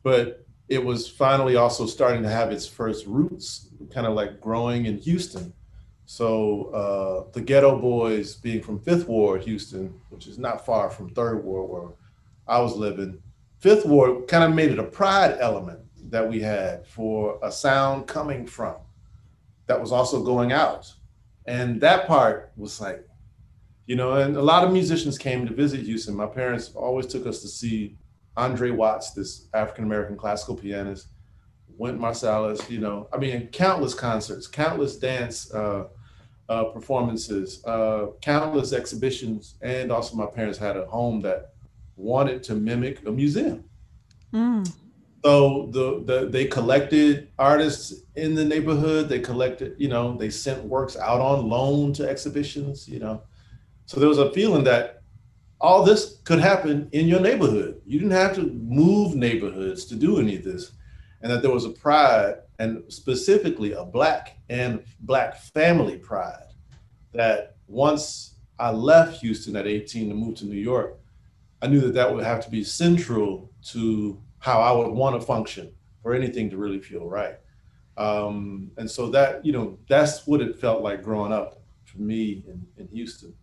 but 0.03 0.45
it 0.69 0.83
was 0.83 1.09
finally 1.09 1.55
also 1.55 1.85
starting 1.85 2.21
to 2.23 2.29
have 2.29 2.51
its 2.51 2.67
first 2.67 3.05
roots, 3.05 3.69
kind 3.93 4.07
of 4.07 4.13
like 4.13 4.39
growing 4.39 4.85
in 4.85 4.97
Houston. 4.99 5.51
So 6.13 6.65
uh, 6.65 7.31
the 7.31 7.41
Geto 7.41 7.81
Boys, 7.81 8.35
being 8.35 8.61
from 8.61 8.77
Fifth 8.77 9.07
Ward, 9.07 9.41
Houston, 9.45 9.99
which 10.11 10.27
is 10.27 10.37
not 10.37 10.63
far 10.63 10.91
from 10.91 11.09
Third 11.09 11.43
Ward 11.43 11.71
where 11.71 11.95
I 12.47 12.61
was 12.61 12.75
living, 12.75 13.17
Fifth 13.57 13.83
Ward 13.87 14.27
kind 14.27 14.43
of 14.43 14.53
made 14.53 14.69
it 14.69 14.77
a 14.77 14.83
pride 14.83 15.37
element 15.39 15.79
that 16.11 16.29
we 16.29 16.39
had 16.39 16.85
for 16.85 17.39
a 17.41 17.51
sound 17.51 18.05
coming 18.05 18.45
from 18.45 18.75
that 19.65 19.81
was 19.81 19.91
also 19.91 20.23
going 20.23 20.51
out. 20.51 20.93
And 21.47 21.81
that 21.81 22.05
part 22.05 22.51
was 22.57 22.79
like, 22.79 23.07
you 23.87 23.95
know, 23.95 24.13
and 24.13 24.37
a 24.37 24.41
lot 24.43 24.63
of 24.63 24.71
musicians 24.71 25.17
came 25.17 25.47
to 25.47 25.53
visit 25.55 25.79
Houston. 25.79 26.15
My 26.15 26.27
parents 26.27 26.73
always 26.75 27.07
took 27.07 27.25
us 27.25 27.41
to 27.41 27.47
see 27.47 27.97
Andre 28.37 28.69
Watts, 28.69 29.13
this 29.13 29.47
African 29.55 29.83
American 29.83 30.15
classical 30.15 30.55
pianist, 30.55 31.07
Wynton 31.75 31.99
Marsalis, 31.99 32.69
you 32.69 32.79
know, 32.79 33.09
I 33.11 33.17
mean, 33.17 33.47
countless 33.47 33.95
concerts, 33.95 34.45
countless 34.45 34.97
dance 34.97 35.51
uh, 35.51 35.85
uh, 36.49 36.65
performances, 36.65 37.63
uh, 37.65 38.07
countless 38.21 38.73
exhibitions. 38.73 39.55
And 39.61 39.91
also, 39.91 40.15
my 40.15 40.25
parents 40.25 40.57
had 40.57 40.77
a 40.77 40.85
home 40.85 41.21
that 41.21 41.53
wanted 41.95 42.43
to 42.43 42.55
mimic 42.55 43.05
a 43.05 43.11
museum. 43.11 43.63
Mm. 44.33 44.71
So 45.23 45.69
the, 45.71 46.03
the 46.05 46.27
they 46.27 46.45
collected 46.45 47.29
artists 47.39 48.03
in 48.15 48.35
the 48.35 48.43
neighborhood. 48.43 49.07
They 49.07 49.19
collected, 49.19 49.75
you 49.77 49.87
know, 49.87 50.17
they 50.17 50.29
sent 50.29 50.63
works 50.65 50.97
out 50.97 51.21
on 51.21 51.47
loan 51.47 51.93
to 51.93 52.09
exhibitions, 52.09 52.89
you 52.89 52.99
know. 52.99 53.21
So 53.85 53.99
there 53.99 54.09
was 54.09 54.17
a 54.17 54.31
feeling 54.31 54.65
that 54.65 55.01
all 55.61 55.83
this 55.83 56.17
could 56.25 56.39
happen 56.39 56.89
in 56.91 57.07
your 57.07 57.21
neighborhood. 57.21 57.81
You 57.85 57.99
didn't 57.99 58.11
have 58.11 58.35
to 58.35 58.43
move 58.43 59.15
neighborhoods 59.15 59.85
to 59.85 59.95
do 59.95 60.19
any 60.19 60.35
of 60.35 60.43
this. 60.43 60.73
And 61.21 61.31
that 61.31 61.41
there 61.41 61.51
was 61.51 61.63
a 61.63 61.69
pride 61.69 62.35
and 62.59 62.83
specifically 62.91 63.73
a 63.73 63.83
black 63.83 64.37
and 64.49 64.83
black 65.01 65.37
family 65.37 65.97
pride 65.97 66.47
that 67.13 67.55
once 67.67 68.35
I 68.59 68.71
left 68.71 69.21
Houston 69.21 69.55
at 69.55 69.67
18 69.67 70.09
to 70.09 70.15
move 70.15 70.35
to 70.35 70.45
New 70.45 70.59
York, 70.59 70.99
I 71.61 71.67
knew 71.67 71.81
that 71.81 71.93
that 71.93 72.13
would 72.13 72.23
have 72.23 72.43
to 72.45 72.51
be 72.51 72.63
central 72.63 73.51
to 73.69 74.21
how 74.39 74.61
I 74.61 74.71
would 74.71 74.91
want 74.91 75.19
to 75.19 75.25
function 75.25 75.73
for 76.01 76.13
anything 76.13 76.49
to 76.49 76.57
really 76.57 76.79
feel 76.79 77.07
right. 77.07 77.35
Um, 77.97 78.71
and 78.77 78.89
so 78.89 79.09
that, 79.11 79.45
you 79.45 79.51
know, 79.51 79.77
that's 79.87 80.27
what 80.27 80.41
it 80.41 80.59
felt 80.59 80.81
like 80.81 81.03
growing 81.03 81.31
up 81.31 81.61
for 81.85 81.99
me 82.01 82.43
in, 82.47 82.65
in 82.77 82.87
Houston. 82.89 83.33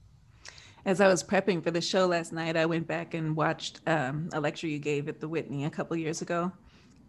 As 0.85 1.01
I 1.01 1.09
was 1.09 1.23
prepping 1.23 1.63
for 1.63 1.71
the 1.71 1.81
show 1.81 2.07
last 2.07 2.33
night, 2.33 2.57
I 2.57 2.67
went 2.67 2.87
back 2.87 3.15
and 3.15 3.37
watched 3.37 3.81
um, 3.87 4.29
a 4.33 4.41
lecture 4.41 4.67
you 4.67 4.79
gave 4.79 5.09
at 5.09 5.21
the 5.21 5.29
Whitney 5.29 5.65
a 5.65 5.71
couple 5.71 5.97
years 5.97 6.23
ago. 6.23 6.53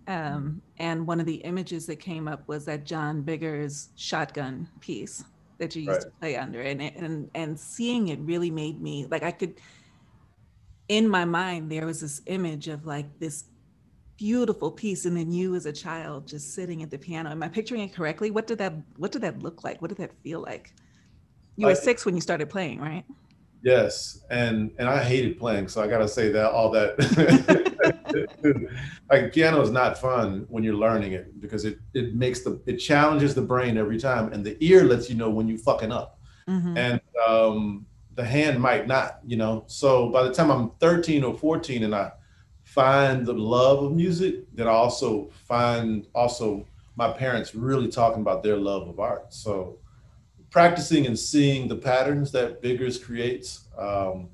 Um, 0.08 0.62
and 0.78 1.06
one 1.06 1.20
of 1.20 1.26
the 1.26 1.36
images 1.36 1.86
that 1.88 1.98
came 1.98 2.28
up 2.28 2.48
was 2.48 2.66
that 2.66 2.86
John 2.86 3.22
Biggers 3.22 3.90
shotgun 3.96 4.68
piece 4.80 5.24
that 5.58 5.76
you 5.76 5.84
used 5.84 5.92
right. 5.92 6.02
to 6.02 6.12
play 6.20 6.36
under. 6.36 6.62
And, 6.62 6.82
and, 6.82 7.30
and 7.36 7.60
seeing 7.60 8.10
it 8.10 8.20
really 8.20 8.50
made 8.50 8.82
me 8.82 9.06
like 9.10 9.24
I 9.24 9.32
could, 9.32 9.56
in 10.88 11.08
my 11.08 11.24
mind, 11.24 11.72
there 11.72 11.86
was 11.86 12.02
this 12.02 12.22
image 12.26 12.68
of 12.68 12.86
like 12.86 13.20
this 13.20 13.46
beautiful 14.18 14.72
piece 14.72 15.06
and 15.06 15.18
then 15.18 15.32
you 15.32 15.56
as 15.56 15.66
a 15.66 15.74
child 15.74 16.28
just 16.28 16.54
sitting 16.54 16.84
at 16.84 16.92
the 16.92 16.98
piano. 16.98 17.30
Am 17.30 17.42
i 17.44 17.48
picturing 17.48 17.82
it 17.82 17.94
correctly? 17.94 18.32
What 18.32 18.48
did 18.48 18.58
that 18.58 18.74
what 18.98 19.12
did 19.12 19.22
that 19.22 19.42
look 19.42 19.64
like? 19.64 19.82
What 19.82 19.90
did 19.90 19.98
that 19.98 20.12
feel 20.24 20.42
like? 20.42 20.74
You 21.58 21.68
were 21.68 21.76
six 21.76 22.06
when 22.06 22.16
you 22.16 22.22
started 22.22 22.50
playing 22.50 22.80
right 22.80 23.04
yes 23.64 24.24
and 24.30 24.72
and 24.80 24.90
i 24.90 25.02
hated 25.04 25.38
playing 25.38 25.68
so 25.68 25.82
i 25.82 25.88
gotta 25.88 26.08
say 26.08 26.30
that 26.30 26.52
all 26.52 26.72
that 26.72 26.96
like 29.12 29.34
piano 29.34 29.62
is 29.62 29.72
not 29.72 29.98
fun 29.98 30.46
when 30.50 30.64
you're 30.64 30.74
learning 30.74 31.14
it 31.14 31.40
because 31.40 31.66
it 31.66 31.80
it 31.94 32.16
makes 32.16 32.42
the 32.42 32.60
it 32.66 32.78
challenges 32.78 33.36
the 33.36 33.42
brain 33.42 33.78
every 33.78 34.00
time 34.00 34.32
and 34.34 34.44
the 34.44 34.58
ear 34.60 34.84
lets 34.84 35.10
you 35.10 35.16
know 35.16 35.30
when 35.30 35.48
you 35.48 35.58
fucking 35.58 35.92
up 35.92 36.20
mm-hmm. 36.48 36.76
and 36.78 37.00
um 37.28 37.86
the 38.16 38.24
hand 38.24 38.60
might 38.60 38.88
not 38.88 39.20
you 39.26 39.38
know 39.38 39.64
so 39.68 40.10
by 40.10 40.24
the 40.24 40.34
time 40.34 40.50
i'm 40.50 40.72
13 40.80 41.24
or 41.24 41.38
14 41.38 41.84
and 41.84 41.94
i 41.94 42.12
find 42.72 43.26
the 43.26 43.34
love 43.34 43.84
of 43.84 43.92
music, 43.92 44.46
then 44.54 44.66
I 44.66 44.72
also 44.72 45.30
find 45.46 46.08
also 46.16 46.66
my 46.96 47.12
parents 47.12 47.54
really 47.54 47.90
talking 47.90 48.22
about 48.22 48.44
their 48.44 48.56
love 48.56 48.88
of 48.88 48.98
art. 48.98 49.34
So 49.34 49.78
practicing 50.52 51.08
and 51.08 51.18
seeing 51.18 51.68
the 51.68 51.76
patterns 51.76 52.32
that 52.34 52.62
Biggers 52.62 53.04
creates, 53.04 53.70
um, 53.78 54.30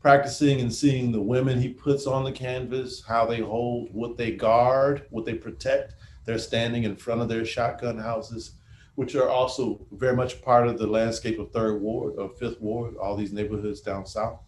practicing 0.00 0.60
and 0.60 0.74
seeing 0.74 1.12
the 1.12 1.22
women 1.22 1.60
he 1.60 1.68
puts 1.68 2.06
on 2.06 2.24
the 2.24 2.32
canvas, 2.32 3.02
how 3.06 3.24
they 3.24 3.38
hold, 3.38 3.88
what 3.94 4.16
they 4.18 4.32
guard, 4.32 5.06
what 5.10 5.24
they 5.24 5.34
protect. 5.34 5.94
They're 6.24 6.38
standing 6.38 6.82
in 6.82 6.96
front 6.96 7.22
of 7.22 7.28
their 7.28 7.44
shotgun 7.44 7.96
houses, 7.96 8.56
which 8.96 9.14
are 9.14 9.28
also 9.28 9.86
very 9.92 10.16
much 10.16 10.42
part 10.42 10.66
of 10.66 10.78
the 10.78 10.86
landscape 10.86 11.38
of 11.38 11.52
Third 11.52 11.80
Ward, 11.80 12.16
of 12.16 12.36
Fifth 12.36 12.60
Ward, 12.60 12.96
all 12.96 13.16
these 13.16 13.32
neighborhoods 13.32 13.80
down 13.80 14.04
south. 14.04 14.40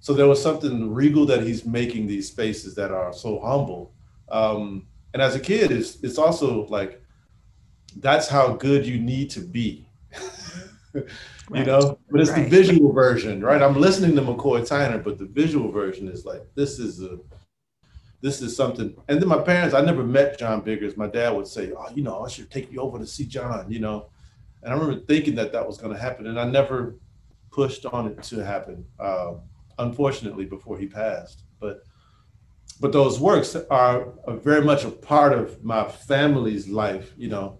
So 0.00 0.12
there 0.12 0.26
was 0.26 0.42
something 0.42 0.92
regal 0.92 1.24
that 1.26 1.44
he's 1.44 1.64
making 1.64 2.08
these 2.08 2.28
spaces 2.28 2.74
that 2.74 2.90
are 2.90 3.12
so 3.12 3.38
humble. 3.38 3.94
Um, 4.28 4.88
and 5.14 5.22
as 5.22 5.36
a 5.36 5.40
kid, 5.40 5.70
it's 5.70 6.02
it's 6.02 6.18
also 6.18 6.66
like 6.66 7.00
that's 7.98 8.26
how 8.26 8.54
good 8.54 8.84
you 8.84 8.98
need 8.98 9.30
to 9.30 9.40
be. 9.40 9.86
you 11.54 11.64
know, 11.64 11.98
but 12.10 12.20
it's 12.20 12.30
right. 12.30 12.44
the 12.44 12.50
visual 12.50 12.92
version, 12.92 13.40
right? 13.40 13.62
I'm 13.62 13.80
listening 13.80 14.14
to 14.16 14.22
McCoy 14.22 14.60
Tyner, 14.60 15.02
but 15.02 15.18
the 15.18 15.26
visual 15.26 15.70
version 15.70 16.08
is 16.08 16.24
like 16.24 16.42
this 16.54 16.78
is 16.78 17.02
a 17.02 17.18
this 18.20 18.40
is 18.40 18.56
something. 18.56 18.94
And 19.08 19.20
then 19.20 19.28
my 19.28 19.42
parents, 19.42 19.74
I 19.74 19.80
never 19.80 20.04
met 20.04 20.38
John 20.38 20.60
Biggers. 20.60 20.96
My 20.96 21.08
dad 21.08 21.30
would 21.30 21.46
say, 21.46 21.72
"Oh, 21.76 21.88
you 21.94 22.02
know, 22.02 22.24
I 22.24 22.28
should 22.28 22.50
take 22.50 22.70
you 22.70 22.80
over 22.80 22.98
to 22.98 23.06
see 23.06 23.24
John," 23.24 23.70
you 23.70 23.80
know. 23.80 24.06
And 24.62 24.72
I 24.72 24.76
remember 24.76 25.04
thinking 25.06 25.34
that 25.36 25.52
that 25.52 25.66
was 25.66 25.78
going 25.78 25.92
to 25.92 25.98
happen, 25.98 26.26
and 26.26 26.38
I 26.38 26.44
never 26.44 26.96
pushed 27.50 27.84
on 27.86 28.06
it 28.06 28.22
to 28.24 28.44
happen. 28.44 28.84
Um, 29.00 29.40
unfortunately, 29.78 30.44
before 30.44 30.78
he 30.78 30.86
passed. 30.86 31.42
But 31.58 31.82
but 32.80 32.92
those 32.92 33.20
works 33.20 33.54
are, 33.54 34.12
are 34.26 34.36
very 34.36 34.64
much 34.64 34.84
a 34.84 34.90
part 34.90 35.32
of 35.32 35.62
my 35.62 35.88
family's 35.88 36.68
life, 36.68 37.12
you 37.16 37.28
know, 37.28 37.58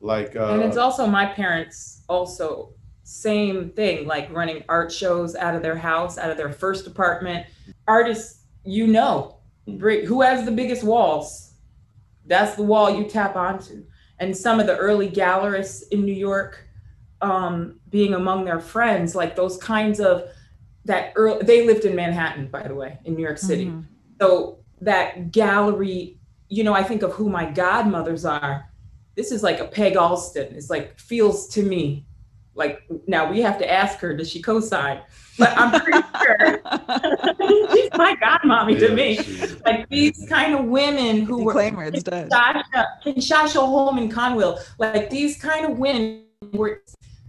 like. 0.00 0.36
Uh, 0.36 0.54
and 0.54 0.62
it's 0.62 0.76
also 0.76 1.06
my 1.06 1.26
parents 1.26 2.02
also 2.08 2.74
same 3.10 3.70
thing, 3.70 4.06
like 4.06 4.32
running 4.32 4.62
art 4.68 4.92
shows 4.92 5.34
out 5.34 5.56
of 5.56 5.62
their 5.62 5.76
house, 5.76 6.16
out 6.16 6.30
of 6.30 6.36
their 6.36 6.52
first 6.52 6.86
apartment. 6.86 7.44
Artists, 7.88 8.44
you 8.64 8.86
know, 8.86 9.38
mm. 9.66 10.04
who 10.04 10.22
has 10.22 10.44
the 10.44 10.52
biggest 10.52 10.84
walls? 10.84 11.54
That's 12.26 12.54
the 12.54 12.62
wall 12.62 12.88
you 12.88 13.08
tap 13.08 13.34
onto. 13.34 13.84
And 14.20 14.36
some 14.36 14.60
of 14.60 14.66
the 14.66 14.76
early 14.76 15.10
gallerists 15.10 15.82
in 15.90 16.04
New 16.04 16.14
York, 16.14 16.68
um, 17.20 17.80
being 17.90 18.14
among 18.14 18.44
their 18.44 18.60
friends, 18.60 19.14
like 19.16 19.34
those 19.34 19.56
kinds 19.56 19.98
of 19.98 20.28
that 20.84 21.12
early, 21.16 21.44
they 21.44 21.66
lived 21.66 21.84
in 21.84 21.96
Manhattan, 21.96 22.46
by 22.46 22.66
the 22.66 22.74
way, 22.74 22.98
in 23.04 23.14
New 23.16 23.22
York 23.22 23.38
City. 23.38 23.66
Mm-hmm. 23.66 23.80
So 24.20 24.60
that 24.82 25.32
gallery, 25.32 26.18
you 26.48 26.64
know, 26.64 26.74
I 26.74 26.82
think 26.82 27.02
of 27.02 27.12
who 27.12 27.28
my 27.28 27.50
godmothers 27.50 28.24
are. 28.24 28.69
This 29.20 29.32
is 29.32 29.42
like 29.42 29.60
a 29.60 29.66
Peg 29.66 29.98
Alston. 29.98 30.54
It's 30.54 30.70
like 30.70 30.98
feels 30.98 31.46
to 31.48 31.62
me 31.62 32.06
like 32.54 32.82
now 33.06 33.30
we 33.30 33.42
have 33.42 33.58
to 33.58 33.70
ask 33.70 33.98
her, 33.98 34.16
does 34.16 34.30
she 34.30 34.40
co-sign? 34.40 35.02
But 35.38 35.52
I'm 35.58 35.78
pretty 35.78 36.06
sure 36.24 36.62
she's 37.74 37.90
my 37.98 38.16
godmommy 38.16 38.80
yeah, 38.80 38.88
to 38.88 38.94
me. 38.94 39.18
Like 39.66 39.90
these 39.90 40.26
kind 40.26 40.54
of 40.54 40.64
women 40.64 41.20
who 41.20 41.44
were 41.44 41.52
Claimers 41.52 42.02
does. 42.02 42.30
Shasha 42.30 43.60
Holman 43.60 44.08
Conwell 44.08 44.58
like 44.78 45.10
these 45.10 45.36
kind 45.36 45.66
of 45.70 45.78
women 45.78 46.24
were 46.52 46.82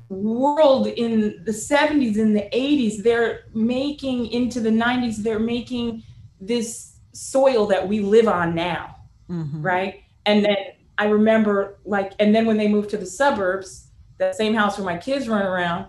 world 0.07 0.87
in 0.87 1.43
the 1.43 1.51
70s 1.51 2.17
and 2.17 2.33
the 2.33 2.47
80s 2.53 3.03
they're 3.03 3.43
making 3.53 4.27
into 4.27 4.61
the 4.61 4.69
90s 4.69 5.17
they're 5.17 5.39
making 5.39 6.03
this 6.39 6.97
soil 7.11 7.65
that 7.67 7.85
we 7.85 8.01
live 8.01 8.27
on 8.27 8.53
now 8.53 8.97
mm-hmm. 9.29 9.61
right 9.61 10.01
and 10.25 10.43
then 10.43 10.57
i 10.97 11.05
remember 11.05 11.79
like 11.85 12.13
and 12.19 12.33
then 12.33 12.45
when 12.45 12.57
they 12.57 12.67
moved 12.67 12.89
to 12.89 12.97
the 12.97 13.05
suburbs 13.05 13.89
that 14.17 14.35
same 14.35 14.53
house 14.53 14.77
where 14.77 14.85
my 14.85 14.97
kids 14.97 15.27
run 15.27 15.45
around 15.45 15.85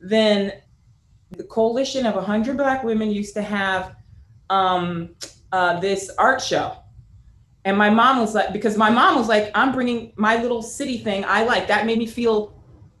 then 0.00 0.52
the 1.30 1.44
coalition 1.44 2.06
of 2.06 2.14
100 2.14 2.56
black 2.56 2.84
women 2.84 3.10
used 3.10 3.34
to 3.34 3.42
have 3.42 3.96
um, 4.48 5.10
uh, 5.50 5.80
this 5.80 6.10
art 6.18 6.40
show 6.40 6.76
and 7.64 7.76
my 7.76 7.90
mom 7.90 8.18
was 8.18 8.34
like 8.34 8.52
because 8.52 8.76
my 8.76 8.90
mom 8.90 9.16
was 9.16 9.28
like 9.28 9.50
i'm 9.54 9.72
bringing 9.72 10.12
my 10.16 10.40
little 10.40 10.62
city 10.62 10.98
thing 10.98 11.24
i 11.26 11.44
like 11.44 11.66
that 11.66 11.84
made 11.84 11.98
me 11.98 12.06
feel 12.06 12.56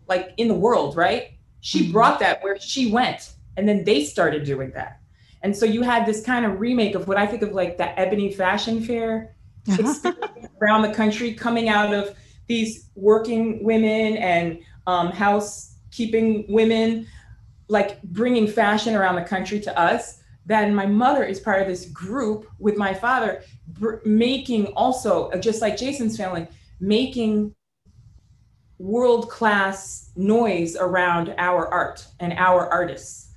like 0.08 0.32
in 0.36 0.48
the 0.48 0.54
world, 0.54 0.96
right? 0.96 1.32
She 1.60 1.84
mm-hmm. 1.84 1.92
brought 1.92 2.20
that 2.20 2.42
where 2.42 2.58
she 2.60 2.90
went, 2.90 3.32
and 3.56 3.68
then 3.68 3.84
they 3.84 4.04
started 4.04 4.44
doing 4.44 4.70
that. 4.72 5.00
And 5.42 5.56
so 5.56 5.66
you 5.66 5.82
had 5.82 6.06
this 6.06 6.24
kind 6.24 6.44
of 6.44 6.60
remake 6.60 6.94
of 6.94 7.06
what 7.08 7.16
I 7.16 7.26
think 7.26 7.42
of 7.42 7.52
like 7.52 7.76
the 7.76 7.98
Ebony 7.98 8.32
Fashion 8.32 8.82
Fair 8.82 9.35
around 10.60 10.82
the 10.82 10.92
country, 10.94 11.34
coming 11.34 11.68
out 11.68 11.94
of 11.94 12.16
these 12.46 12.90
working 12.94 13.62
women 13.64 14.16
and 14.16 14.58
um, 14.86 15.10
housekeeping 15.10 16.44
women, 16.48 17.06
like 17.68 18.02
bringing 18.02 18.46
fashion 18.46 18.94
around 18.94 19.16
the 19.16 19.22
country 19.22 19.60
to 19.60 19.78
us. 19.78 20.22
Then 20.44 20.74
my 20.74 20.86
mother 20.86 21.24
is 21.24 21.40
part 21.40 21.60
of 21.60 21.66
this 21.66 21.86
group 21.86 22.46
with 22.58 22.76
my 22.76 22.94
father, 22.94 23.42
br- 23.66 23.96
making 24.04 24.66
also, 24.68 25.30
just 25.40 25.60
like 25.60 25.76
Jason's 25.76 26.16
family, 26.16 26.46
making 26.78 27.54
world 28.78 29.28
class 29.28 30.10
noise 30.16 30.76
around 30.76 31.34
our 31.38 31.66
art 31.66 32.06
and 32.20 32.32
our 32.34 32.68
artists. 32.68 33.32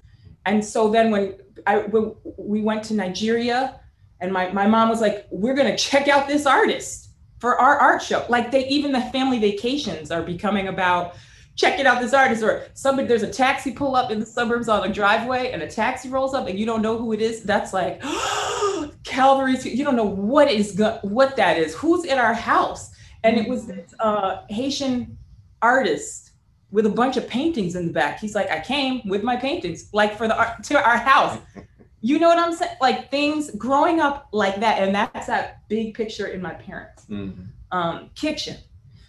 And 0.45 0.63
so 0.63 0.89
then 0.89 1.11
when 1.11 1.37
I 1.65 1.79
when 1.79 2.15
we 2.37 2.61
went 2.61 2.83
to 2.85 2.93
Nigeria 2.93 3.79
and 4.21 4.31
my, 4.31 4.51
my 4.51 4.67
mom 4.67 4.89
was 4.89 5.01
like, 5.01 5.27
we're 5.31 5.53
gonna 5.53 5.77
check 5.77 6.07
out 6.07 6.27
this 6.27 6.45
artist 6.45 7.09
for 7.39 7.55
our 7.55 7.77
art 7.77 8.01
show. 8.01 8.25
Like 8.29 8.51
they 8.51 8.67
even 8.67 8.91
the 8.91 9.01
family 9.01 9.39
vacations 9.39 10.11
are 10.11 10.21
becoming 10.21 10.67
about 10.67 11.15
checking 11.55 11.85
out 11.85 12.01
this 12.01 12.13
artist 12.13 12.41
or 12.41 12.67
somebody 12.73 13.05
there's 13.07 13.23
a 13.23 13.31
taxi 13.31 13.71
pull 13.71 13.95
up 13.95 14.11
in 14.11 14.19
the 14.19 14.25
suburbs 14.25 14.69
on 14.69 14.89
a 14.89 14.93
driveway 14.93 15.51
and 15.51 15.61
a 15.61 15.67
taxi 15.67 16.07
rolls 16.07 16.33
up 16.33 16.47
and 16.47 16.57
you 16.57 16.65
don't 16.65 16.81
know 16.81 16.97
who 16.97 17.11
it 17.11 17.21
is. 17.21 17.43
That's 17.43 17.73
like 17.73 18.01
Calvary's 19.03 19.65
you 19.65 19.83
don't 19.83 19.95
know 19.95 20.05
what 20.05 20.49
is 20.49 20.73
go- 20.73 20.99
what 21.01 21.35
that 21.37 21.57
is. 21.57 21.75
Who's 21.75 22.05
in 22.05 22.17
our 22.17 22.33
house? 22.33 22.91
And 23.23 23.37
it 23.37 23.49
was 23.49 23.67
this 23.67 23.93
uh, 23.99 24.43
Haitian 24.49 25.17
artist 25.61 26.31
with 26.71 26.85
a 26.85 26.89
bunch 26.89 27.17
of 27.17 27.27
paintings 27.27 27.75
in 27.75 27.87
the 27.87 27.93
back. 27.93 28.19
He's 28.19 28.35
like, 28.35 28.49
I 28.49 28.61
came 28.61 29.01
with 29.07 29.23
my 29.23 29.35
paintings, 29.35 29.89
like 29.91 30.17
for 30.17 30.27
the 30.27 30.37
art 30.37 30.63
to 30.65 30.81
our 30.81 30.97
house. 30.97 31.37
You 32.01 32.19
know 32.19 32.29
what 32.29 32.39
I'm 32.39 32.53
saying? 32.53 32.77
Like 32.79 33.11
things 33.11 33.51
growing 33.51 33.99
up 33.99 34.29
like 34.31 34.59
that, 34.61 34.81
and 34.81 34.95
that's 34.95 35.27
that 35.27 35.67
big 35.67 35.93
picture 35.93 36.27
in 36.27 36.41
my 36.41 36.53
parents' 36.53 37.05
mm-hmm. 37.05 37.43
um, 37.77 38.09
kitchen. 38.15 38.57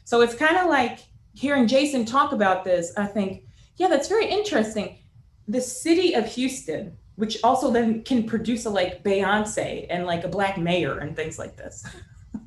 So 0.04 0.22
it's 0.22 0.34
kind 0.34 0.56
of 0.56 0.68
like 0.68 1.00
hearing 1.34 1.68
Jason 1.68 2.04
talk 2.04 2.32
about 2.32 2.64
this. 2.64 2.92
I 2.96 3.06
think, 3.06 3.44
yeah, 3.76 3.88
that's 3.88 4.08
very 4.08 4.26
interesting. 4.26 4.98
The 5.46 5.60
city 5.60 6.14
of 6.14 6.26
Houston, 6.26 6.96
which 7.14 7.38
also 7.44 7.70
then 7.70 8.02
can 8.02 8.24
produce 8.24 8.66
a 8.66 8.70
like 8.70 9.04
Beyonce 9.04 9.86
and 9.88 10.06
like 10.06 10.24
a 10.24 10.28
black 10.28 10.58
mayor 10.58 10.98
and 10.98 11.14
things 11.14 11.38
like 11.38 11.56
this. 11.56 11.86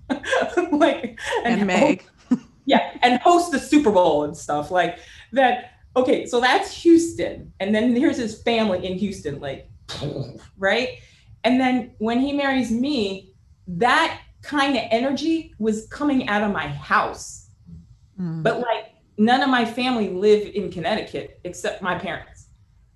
like 0.71 1.19
and, 1.45 1.59
and 1.59 1.67
Meg 1.67 2.05
yeah, 2.65 2.97
and 3.01 3.19
host 3.21 3.51
the 3.51 3.59
Super 3.59 3.91
Bowl 3.91 4.23
and 4.25 4.35
stuff 4.35 4.71
like 4.71 4.99
that. 5.31 5.71
okay, 5.95 6.25
so 6.25 6.41
that's 6.41 6.73
Houston. 6.83 7.53
And 7.59 7.73
then 7.73 7.95
here's 7.95 8.17
his 8.17 8.41
family 8.41 8.85
in 8.85 8.97
Houston, 8.97 9.39
like, 9.39 9.69
right? 10.57 10.99
And 11.43 11.59
then 11.59 11.95
when 11.97 12.19
he 12.19 12.33
marries 12.33 12.71
me, 12.71 13.33
that 13.67 14.21
kind 14.41 14.75
of 14.75 14.83
energy 14.89 15.53
was 15.59 15.87
coming 15.87 16.27
out 16.27 16.43
of 16.43 16.51
my 16.51 16.67
house. 16.67 17.49
Mm. 18.19 18.43
But 18.43 18.59
like, 18.59 18.93
none 19.17 19.41
of 19.41 19.49
my 19.49 19.65
family 19.65 20.09
live 20.09 20.53
in 20.55 20.71
Connecticut 20.71 21.39
except 21.43 21.81
my 21.81 21.97
parents, 21.97 22.47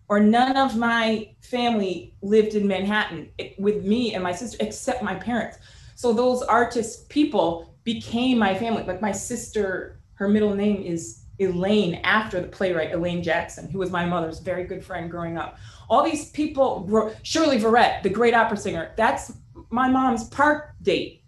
or 0.10 0.20
none 0.20 0.58
of 0.58 0.76
my 0.78 1.30
family 1.42 2.16
lived 2.22 2.56
in 2.56 2.68
Manhattan 2.68 3.30
with 3.60 3.84
me 3.84 4.14
and 4.14 4.24
my 4.24 4.34
sister 4.34 4.58
except 4.60 5.04
my 5.04 5.16
parents. 5.16 5.58
So 5.96 6.14
those 6.14 6.42
artist 6.44 7.10
people 7.10 7.76
became 7.84 8.38
my 8.38 8.54
family. 8.56 8.84
Like 8.84 9.02
my 9.02 9.12
sister, 9.12 10.00
her 10.16 10.28
middle 10.28 10.56
name 10.56 10.82
is 10.84 11.24
Elaine 11.40 11.96
after 12.04 12.42
the 12.42 12.48
playwright 12.48 12.94
Elaine 12.94 13.22
Jackson, 13.22 13.70
who 13.70 13.80
was 13.80 13.92
my 13.92 14.06
mother's 14.06 14.40
very 14.40 14.64
good 14.64 14.84
friend 14.84 15.10
growing 15.10 15.38
up. 15.38 15.58
All 15.90 16.04
these 16.04 16.32
people, 16.32 17.14
Shirley 17.24 17.60
Verrett, 17.60 18.02
the 18.02 18.10
great 18.10 18.34
opera 18.34 18.58
singer, 18.58 18.92
that's 18.98 19.34
my 19.70 19.90
mom's 19.90 20.28
park 20.30 20.74
date 20.82 21.24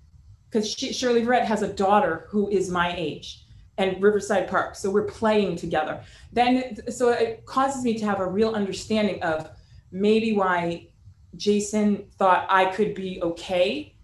because 0.49 0.71
Shirley 0.71 1.21
Verrett 1.21 1.45
has 1.45 1.61
a 1.61 1.71
daughter 1.71 2.25
who 2.29 2.49
is 2.49 2.69
my 2.71 2.93
age 2.97 3.45
and 3.77 4.01
Riverside 4.01 4.49
Park. 4.49 4.75
So 4.75 4.89
we're 4.89 5.05
playing 5.05 5.55
together. 5.55 6.01
Then, 6.33 6.77
so 6.91 7.09
it 7.09 7.45
causes 7.45 7.83
me 7.83 7.97
to 7.97 8.05
have 8.05 8.19
a 8.19 8.27
real 8.27 8.53
understanding 8.53 9.21
of 9.23 9.49
maybe 9.91 10.33
why 10.33 10.87
Jason 11.35 12.05
thought 12.17 12.45
I 12.49 12.65
could 12.65 12.95
be 12.95 13.21
okay 13.21 13.95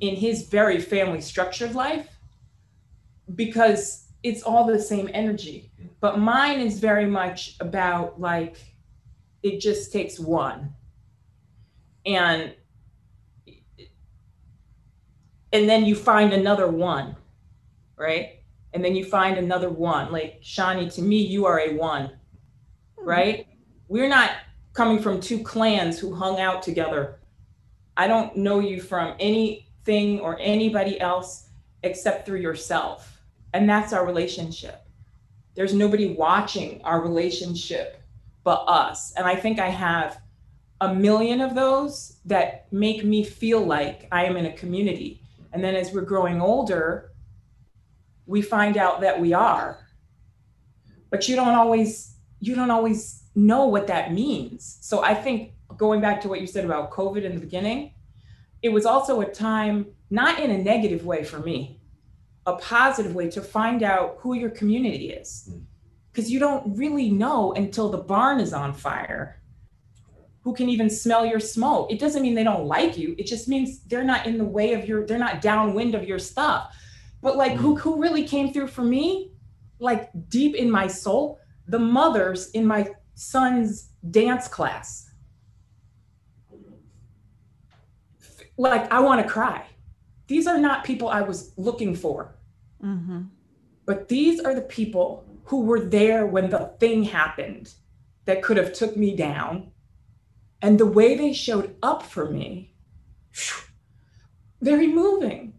in 0.00 0.16
his 0.16 0.48
very 0.48 0.80
family 0.80 1.20
structured 1.20 1.74
life 1.74 2.08
because 3.34 4.08
it's 4.22 4.42
all 4.42 4.66
the 4.66 4.80
same 4.80 5.10
energy. 5.12 5.70
But 6.00 6.18
mine 6.18 6.60
is 6.60 6.80
very 6.80 7.06
much 7.06 7.56
about 7.60 8.20
like, 8.20 8.56
it 9.42 9.60
just 9.60 9.92
takes 9.92 10.18
one. 10.18 10.74
And 12.06 12.54
and 15.52 15.68
then 15.68 15.84
you 15.84 15.94
find 15.94 16.32
another 16.32 16.66
one, 16.68 17.14
right? 17.96 18.40
And 18.72 18.82
then 18.82 18.96
you 18.96 19.04
find 19.04 19.36
another 19.36 19.68
one. 19.68 20.10
Like 20.10 20.40
Shani, 20.42 20.92
to 20.94 21.02
me, 21.02 21.18
you 21.18 21.44
are 21.46 21.60
a 21.60 21.74
one, 21.74 22.06
mm-hmm. 22.06 23.08
right? 23.08 23.46
We're 23.88 24.08
not 24.08 24.30
coming 24.72 25.00
from 25.00 25.20
two 25.20 25.42
clans 25.42 25.98
who 25.98 26.14
hung 26.14 26.40
out 26.40 26.62
together. 26.62 27.20
I 27.96 28.06
don't 28.06 28.34
know 28.36 28.60
you 28.60 28.80
from 28.80 29.14
anything 29.20 30.20
or 30.20 30.38
anybody 30.40 30.98
else 30.98 31.50
except 31.82 32.24
through 32.24 32.40
yourself. 32.40 33.11
And 33.52 33.68
that's 33.68 33.92
our 33.92 34.06
relationship. 34.06 34.82
There's 35.54 35.74
nobody 35.74 36.14
watching 36.14 36.80
our 36.82 37.00
relationship 37.00 38.02
but 38.44 38.64
us. 38.66 39.12
And 39.12 39.26
I 39.26 39.36
think 39.36 39.58
I 39.58 39.68
have 39.68 40.20
a 40.80 40.94
million 40.94 41.40
of 41.40 41.54
those 41.54 42.18
that 42.24 42.66
make 42.72 43.04
me 43.04 43.22
feel 43.22 43.60
like 43.64 44.08
I 44.10 44.24
am 44.24 44.36
in 44.36 44.46
a 44.46 44.52
community 44.52 45.22
and 45.52 45.62
then 45.62 45.74
as 45.74 45.92
we're 45.92 46.02
growing 46.02 46.40
older, 46.40 47.12
we 48.26 48.40
find 48.40 48.76
out 48.76 49.02
that 49.02 49.20
we 49.20 49.32
are. 49.32 49.86
But 51.10 51.28
you 51.28 51.36
don't 51.36 51.54
always 51.54 52.16
you 52.40 52.54
don't 52.54 52.70
always 52.70 53.24
know 53.34 53.66
what 53.66 53.86
that 53.86 54.12
means. 54.12 54.78
So 54.80 55.02
I 55.02 55.14
think 55.14 55.52
going 55.76 56.00
back 56.00 56.20
to 56.22 56.28
what 56.28 56.40
you 56.40 56.46
said 56.46 56.64
about 56.64 56.90
COVID 56.90 57.22
in 57.22 57.34
the 57.34 57.40
beginning, 57.40 57.94
it 58.62 58.70
was 58.70 58.84
also 58.84 59.20
a 59.20 59.26
time 59.26 59.86
not 60.10 60.40
in 60.40 60.50
a 60.50 60.58
negative 60.58 61.04
way 61.04 61.22
for 61.22 61.38
me, 61.38 61.80
a 62.46 62.56
positive 62.56 63.14
way 63.14 63.30
to 63.30 63.40
find 63.40 63.82
out 63.82 64.16
who 64.18 64.34
your 64.34 64.50
community 64.50 65.10
is. 65.10 65.50
Because 66.10 66.26
hmm. 66.26 66.32
you 66.32 66.38
don't 66.38 66.76
really 66.76 67.10
know 67.10 67.52
until 67.52 67.90
the 67.90 67.98
barn 67.98 68.40
is 68.40 68.52
on 68.52 68.72
fire 68.72 69.42
who 70.42 70.52
can 70.52 70.68
even 70.68 70.90
smell 70.90 71.24
your 71.24 71.40
smoke. 71.40 71.90
It 71.90 72.00
doesn't 72.00 72.20
mean 72.20 72.34
they 72.34 72.44
don't 72.44 72.66
like 72.66 72.98
you. 72.98 73.14
It 73.16 73.26
just 73.26 73.48
means 73.48 73.80
they're 73.84 74.04
not 74.04 74.26
in 74.26 74.38
the 74.38 74.44
way 74.44 74.74
of 74.74 74.86
your, 74.86 75.06
they're 75.06 75.18
not 75.18 75.40
downwind 75.40 75.94
of 75.94 76.04
your 76.04 76.18
stuff. 76.18 76.74
But 77.22 77.36
like 77.36 77.52
who, 77.52 77.76
mm. 77.76 77.80
who 77.80 78.02
really 78.02 78.26
came 78.26 78.52
through 78.52 78.66
for 78.66 78.82
me, 78.82 79.32
like 79.78 80.10
deep 80.28 80.56
in 80.56 80.70
my 80.70 80.88
soul, 80.88 81.38
the 81.68 81.78
mothers 81.78 82.50
in 82.50 82.66
my 82.66 82.90
son's 83.14 83.90
dance 84.10 84.48
class. 84.48 85.10
Like 88.56 88.92
I 88.92 89.00
want 89.00 89.22
to 89.22 89.28
cry. 89.28 89.64
These 90.32 90.46
are 90.46 90.56
not 90.56 90.82
people 90.82 91.08
I 91.10 91.20
was 91.20 91.52
looking 91.58 91.94
for. 91.94 92.34
Mm-hmm. 92.82 93.24
But 93.84 94.08
these 94.08 94.40
are 94.40 94.54
the 94.54 94.62
people 94.62 95.26
who 95.44 95.60
were 95.60 95.80
there 95.80 96.24
when 96.26 96.48
the 96.48 96.72
thing 96.80 97.02
happened 97.02 97.74
that 98.24 98.40
could 98.40 98.56
have 98.56 98.72
took 98.72 98.96
me 98.96 99.14
down 99.14 99.72
and 100.62 100.80
the 100.80 100.86
way 100.86 101.16
they 101.16 101.34
showed 101.34 101.76
up 101.82 102.02
for 102.02 102.30
me, 102.30 102.74
very 104.62 104.86
moving, 104.86 105.52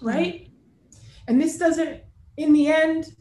right? 0.00 0.42
Mm-hmm. 0.44 1.00
And 1.26 1.42
this 1.42 1.58
doesn't, 1.58 2.02
in 2.36 2.52
the 2.52 2.68
end, 2.68 3.16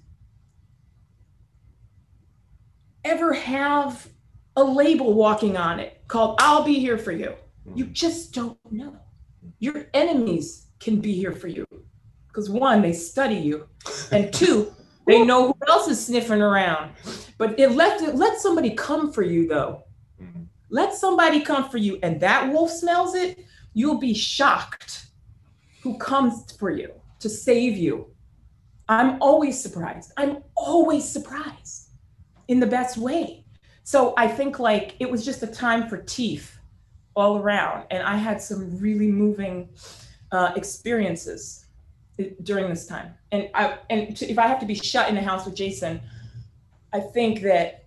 ever 3.03 3.33
have 3.33 4.07
a 4.55 4.63
label 4.63 5.15
walking 5.15 5.57
on 5.57 5.79
it 5.79 6.03
called 6.07 6.37
I'll 6.39 6.63
be 6.63 6.77
here 6.77 6.99
for 6.99 7.11
you. 7.11 7.33
You 7.73 7.85
mm-hmm. 7.85 7.93
just 7.93 8.35
don't 8.35 8.59
know. 8.71 8.99
Your 9.57 9.87
enemies 9.95 10.67
can 10.81 10.99
be 10.99 11.13
here 11.13 11.33
for 11.33 11.47
you 11.47 11.65
because 12.27 12.49
one, 12.49 12.81
they 12.81 12.93
study 12.93 13.35
you, 13.35 13.67
and 14.11 14.33
two, 14.33 14.73
they 15.07 15.23
know 15.23 15.47
who 15.47 15.57
else 15.67 15.87
is 15.87 16.05
sniffing 16.05 16.41
around. 16.41 16.91
But 17.37 17.59
it 17.59 17.71
let 17.71 18.15
let 18.15 18.39
somebody 18.39 18.71
come 18.71 19.11
for 19.11 19.23
you 19.23 19.47
though. 19.47 19.83
Mm-hmm. 20.21 20.43
Let 20.69 20.93
somebody 20.93 21.41
come 21.41 21.69
for 21.69 21.77
you 21.77 21.99
and 22.03 22.19
that 22.21 22.51
wolf 22.51 22.71
smells 22.71 23.15
it, 23.15 23.45
you'll 23.73 23.99
be 23.99 24.13
shocked 24.13 25.07
who 25.81 25.97
comes 25.97 26.51
for 26.57 26.69
you 26.69 26.91
to 27.19 27.29
save 27.29 27.75
you. 27.77 28.07
I'm 28.87 29.21
always 29.21 29.61
surprised. 29.61 30.11
I'm 30.17 30.43
always 30.55 31.07
surprised 31.07 31.89
in 32.47 32.59
the 32.59 32.67
best 32.67 32.97
way. 32.97 33.45
So 33.83 34.13
I 34.17 34.27
think 34.27 34.59
like 34.59 34.95
it 34.99 35.09
was 35.09 35.25
just 35.25 35.41
a 35.43 35.47
time 35.47 35.89
for 35.89 35.97
teeth 35.97 36.57
all 37.15 37.37
around. 37.37 37.87
And 37.89 38.03
I 38.03 38.15
had 38.15 38.41
some 38.41 38.79
really 38.79 39.07
moving 39.07 39.69
uh, 40.31 40.53
experiences 40.55 41.65
during 42.43 42.69
this 42.69 42.85
time. 42.85 43.13
And 43.31 43.49
I 43.53 43.77
and 43.89 44.15
to, 44.17 44.29
if 44.29 44.37
I 44.37 44.47
have 44.47 44.59
to 44.59 44.65
be 44.65 44.75
shut 44.75 45.09
in 45.09 45.15
the 45.15 45.21
house 45.21 45.45
with 45.45 45.55
Jason, 45.55 46.01
I 46.93 46.99
think 46.99 47.41
that 47.41 47.85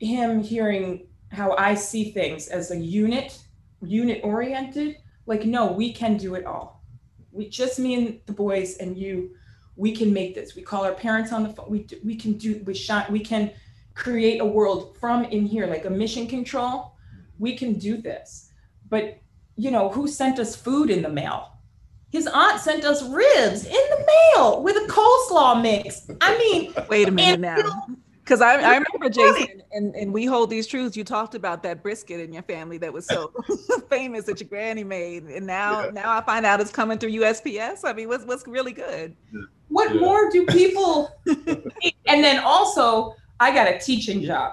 him 0.00 0.42
hearing 0.42 1.06
how 1.32 1.54
I 1.56 1.74
see 1.74 2.10
things 2.12 2.48
as 2.48 2.70
a 2.70 2.76
unit, 2.76 3.38
unit 3.82 4.20
oriented. 4.22 4.96
Like, 5.26 5.44
no, 5.44 5.72
we 5.72 5.92
can 5.92 6.16
do 6.16 6.34
it 6.34 6.46
all. 6.46 6.82
We 7.32 7.48
just 7.48 7.78
me 7.78 7.94
and 7.94 8.20
the 8.26 8.32
boys 8.32 8.78
and 8.78 8.96
you, 8.96 9.32
we 9.76 9.92
can 9.92 10.12
make 10.12 10.34
this. 10.34 10.56
We 10.56 10.62
call 10.62 10.84
our 10.84 10.94
parents 10.94 11.32
on 11.32 11.42
the 11.42 11.50
phone. 11.50 11.70
We 11.70 11.86
we 12.04 12.16
can 12.16 12.32
do 12.32 12.62
we 12.64 12.74
shot 12.74 13.10
we 13.10 13.20
can 13.20 13.52
create 13.94 14.40
a 14.40 14.44
world 14.44 14.96
from 14.98 15.24
in 15.26 15.44
here 15.44 15.66
like 15.66 15.84
a 15.84 15.90
mission 15.90 16.26
control. 16.26 16.94
We 17.38 17.56
can 17.56 17.74
do 17.74 17.98
this. 17.98 18.50
But 18.88 19.20
you 19.58 19.72
know, 19.72 19.90
who 19.90 20.06
sent 20.06 20.38
us 20.38 20.56
food 20.56 20.88
in 20.88 21.02
the 21.02 21.08
mail? 21.08 21.52
His 22.10 22.26
aunt 22.26 22.60
sent 22.60 22.84
us 22.84 23.02
ribs 23.02 23.66
in 23.66 23.72
the 23.72 24.06
mail 24.06 24.62
with 24.62 24.76
a 24.76 24.86
coleslaw 24.90 25.60
mix. 25.60 26.08
I 26.22 26.38
mean, 26.38 26.72
wait 26.88 27.08
a 27.08 27.10
minute 27.10 27.40
now. 27.40 27.86
Because 28.24 28.40
I, 28.40 28.54
I 28.60 28.74
remember 28.74 29.08
Jason, 29.10 29.62
and, 29.72 29.94
and 29.94 30.12
we 30.12 30.26
hold 30.26 30.48
these 30.48 30.66
truths. 30.66 30.96
You 30.96 31.02
talked 31.02 31.34
about 31.34 31.62
that 31.64 31.82
brisket 31.82 32.20
in 32.20 32.32
your 32.32 32.42
family 32.42 32.78
that 32.78 32.92
was 32.92 33.06
so 33.06 33.32
famous 33.90 34.26
that 34.26 34.38
your 34.40 34.48
granny 34.48 34.84
made, 34.84 35.24
and 35.24 35.46
now 35.46 35.86
yeah. 35.86 35.90
now 35.92 36.12
I 36.12 36.20
find 36.22 36.44
out 36.44 36.60
it's 36.60 36.70
coming 36.70 36.98
through 36.98 37.12
USPS. 37.12 37.80
I 37.84 37.94
mean, 37.94 38.08
what's 38.08 38.24
what's 38.24 38.46
really 38.46 38.72
good? 38.72 39.16
What 39.68 39.94
yeah. 39.94 40.00
more 40.00 40.30
do 40.30 40.44
people? 40.46 41.10
and 41.26 42.22
then 42.22 42.42
also, 42.44 43.14
I 43.40 43.52
got 43.52 43.66
a 43.66 43.78
teaching 43.78 44.22
job, 44.22 44.52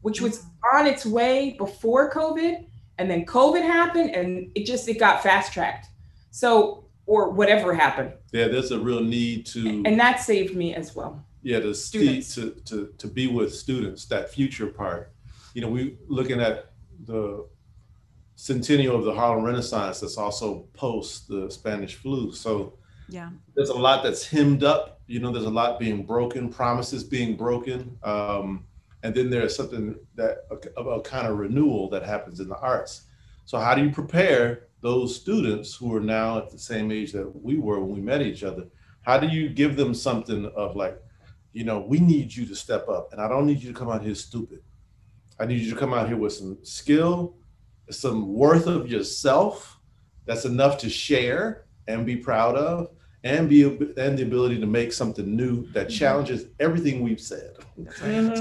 which 0.00 0.20
was 0.20 0.44
on 0.74 0.88
its 0.88 1.06
way 1.06 1.54
before 1.58 2.12
COVID, 2.12 2.66
and 2.98 3.10
then 3.10 3.24
COVID 3.24 3.62
happened, 3.62 4.10
and 4.10 4.50
it 4.54 4.66
just 4.66 4.88
it 4.88 4.98
got 4.98 5.22
fast 5.22 5.52
tracked. 5.52 5.88
So 6.30 6.82
or 7.06 7.30
whatever 7.30 7.74
happened. 7.74 8.12
Yeah, 8.32 8.48
there's 8.48 8.70
a 8.70 8.78
real 8.78 9.02
need 9.02 9.46
to, 9.46 9.82
and 9.84 9.98
that 9.98 10.20
saved 10.20 10.54
me 10.54 10.74
as 10.74 10.94
well. 10.94 11.24
Yeah 11.42 11.60
to 11.60 11.74
see 11.74 12.22
to, 12.22 12.50
to 12.66 12.92
to 12.96 13.06
be 13.08 13.26
with 13.26 13.54
students 13.54 14.06
that 14.06 14.30
future 14.30 14.68
part. 14.68 15.12
You 15.54 15.62
know 15.62 15.68
we 15.68 15.98
looking 16.06 16.40
at 16.40 16.70
the 17.04 17.46
centennial 18.36 18.96
of 18.96 19.04
the 19.04 19.14
harlem 19.14 19.44
renaissance 19.44 20.00
that's 20.00 20.16
also 20.16 20.66
post 20.72 21.28
the 21.28 21.50
spanish 21.50 21.96
flu. 21.96 22.32
So 22.32 22.78
yeah. 23.08 23.30
there's 23.54 23.68
a 23.68 23.74
lot 23.74 24.02
that's 24.02 24.26
hemmed 24.26 24.64
up. 24.64 25.00
You 25.06 25.20
know 25.20 25.32
there's 25.32 25.44
a 25.44 25.50
lot 25.50 25.80
being 25.80 26.06
broken 26.06 26.48
promises 26.48 27.02
being 27.02 27.36
broken. 27.36 27.98
Um, 28.02 28.64
and 29.02 29.14
then 29.14 29.30
there's 29.30 29.56
something 29.56 29.96
that 30.14 30.46
a, 30.50 31.00
kind 31.00 31.26
of 31.26 31.38
renewal 31.38 31.88
that 31.90 32.04
happens 32.04 32.40
in 32.40 32.48
the 32.48 32.58
arts 32.58 33.02
so 33.44 33.58
how 33.58 33.74
do 33.74 33.82
you 33.82 33.90
prepare 33.90 34.66
those 34.80 35.14
students 35.14 35.74
who 35.74 35.94
are 35.94 36.00
now 36.00 36.38
at 36.38 36.50
the 36.50 36.58
same 36.58 36.90
age 36.90 37.12
that 37.12 37.30
we 37.42 37.56
were 37.58 37.80
when 37.80 37.94
we 37.94 38.00
met 38.00 38.22
each 38.22 38.42
other 38.42 38.64
how 39.02 39.18
do 39.18 39.26
you 39.26 39.48
give 39.48 39.76
them 39.76 39.94
something 39.94 40.46
of 40.56 40.76
like 40.76 41.00
you 41.52 41.64
know, 41.64 41.80
we 41.80 42.00
need 42.00 42.34
you 42.34 42.46
to 42.46 42.54
step 42.54 42.88
up. 42.88 43.12
And 43.12 43.20
I 43.20 43.28
don't 43.28 43.46
need 43.46 43.62
you 43.62 43.72
to 43.72 43.78
come 43.78 43.90
out 43.90 44.02
here 44.02 44.14
stupid. 44.14 44.60
I 45.38 45.46
need 45.46 45.60
you 45.60 45.70
to 45.72 45.78
come 45.78 45.92
out 45.92 46.08
here 46.08 46.16
with 46.16 46.32
some 46.32 46.58
skill, 46.62 47.36
some 47.90 48.32
worth 48.32 48.66
of 48.66 48.88
yourself 48.88 49.78
that's 50.24 50.44
enough 50.44 50.78
to 50.78 50.88
share 50.88 51.66
and 51.88 52.06
be 52.06 52.16
proud 52.16 52.56
of 52.56 52.88
and 53.24 53.48
be 53.48 53.62
and 53.64 54.18
the 54.18 54.22
ability 54.22 54.58
to 54.58 54.66
make 54.66 54.92
something 54.92 55.36
new 55.36 55.66
that 55.72 55.88
Mm-hmm. 55.88 55.96
challenges 55.96 56.46
everything 56.58 57.02
we've 57.02 57.20
said. 57.20 57.56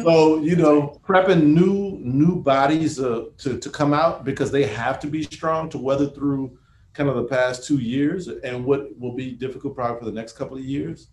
So 0.04 0.40
you 0.42 0.56
know, 0.56 1.00
prepping 1.08 1.44
new 1.44 2.00
new 2.02 2.36
bodies 2.42 3.00
uh, 3.00 3.26
to 3.38 3.58
to 3.58 3.70
come 3.70 3.94
out 3.94 4.26
because 4.26 4.52
they 4.52 4.66
have 4.66 5.00
to 5.02 5.08
be 5.08 5.24
strong 5.24 5.70
to 5.70 5.78
weather 5.78 6.08
through 6.08 6.58
kind 6.94 7.10
of 7.10 7.16
the 7.16 7.24
past 7.24 7.66
two 7.66 7.78
years 7.78 8.28
and 8.28 8.66
what 8.66 8.98
will 9.00 9.16
be 9.16 9.32
difficult 9.32 9.76
probably 9.76 10.00
for 10.00 10.06
the 10.06 10.12
next 10.12 10.34
couple 10.34 10.58
of 10.58 10.64
years. 10.64 11.10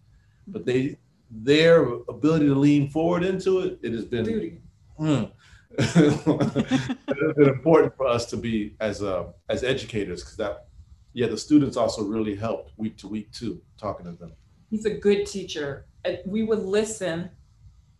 But 0.47 0.65
they 0.65 0.97
their 1.31 1.83
ability 2.09 2.47
to 2.47 2.55
lean 2.55 2.89
forward 2.89 3.23
into 3.23 3.61
it, 3.61 3.79
it 3.83 3.93
has 3.93 4.05
been 4.07 4.25
Duty. 4.25 4.61
Mm. 4.99 5.31
it 5.79 7.19
has 7.23 7.35
been 7.37 7.49
important 7.49 7.95
for 7.97 8.07
us 8.07 8.27
to 8.27 8.37
be 8.37 8.75
as 8.81 9.03
uh, 9.03 9.27
as 9.49 9.63
educators 9.63 10.23
because 10.23 10.37
that 10.37 10.68
yeah 11.13 11.27
the 11.27 11.39
students 11.39 11.77
also 11.77 12.05
really 12.05 12.35
helped 12.35 12.73
week 12.77 12.97
to 12.97 13.09
week 13.09 13.31
too 13.33 13.61
talking 13.77 14.07
to 14.07 14.13
them 14.13 14.33
He's 14.71 14.85
a 14.85 14.91
good 14.91 15.27
teacher. 15.27 15.87
We 16.27 16.43
would 16.43 16.61
listen. 16.61 17.31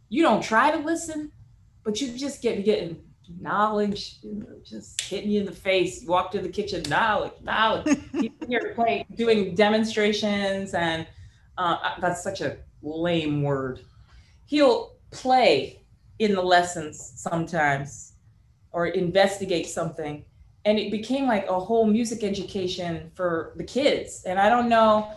You 0.09 0.23
don't 0.23 0.43
try 0.43 0.71
to 0.71 0.79
listen, 0.79 1.33
but 1.83 2.01
you 2.01 2.17
just 2.17 2.43
get 2.43 2.65
getting 2.65 3.03
knowledge, 3.41 4.17
you 4.23 4.35
know, 4.35 4.47
just 4.65 5.01
hitting 5.03 5.31
you 5.31 5.41
in 5.41 5.47
the 5.47 5.53
face. 5.53 6.03
You 6.03 6.09
walk 6.09 6.31
to 6.33 6.41
the 6.41 6.49
kitchen, 6.49 6.83
knowledge, 6.89 7.33
knowledge. 7.43 7.99
He's 8.13 8.31
here 8.47 8.73
play, 8.75 9.07
doing 9.15 9.55
demonstrations, 9.55 10.75
and 10.75 11.07
uh, 11.57 11.95
that's 12.01 12.23
such 12.23 12.41
a 12.41 12.59
lame 12.83 13.43
word. 13.43 13.81
He'll 14.47 14.97
play 15.11 15.83
in 16.19 16.35
the 16.35 16.43
lessons 16.43 17.13
sometimes, 17.17 18.15
or 18.73 18.87
investigate 18.87 19.67
something, 19.67 20.25
and 20.69 20.79
it 20.79 20.91
became 20.91 21.27
like 21.27 21.49
a 21.49 21.59
whole 21.59 21.87
music 21.87 22.23
education 22.23 23.11
for 23.15 23.55
the 23.57 23.65
kids. 23.65 24.23
And 24.27 24.39
I 24.39 24.51
don't 24.51 24.69
know. 24.69 25.11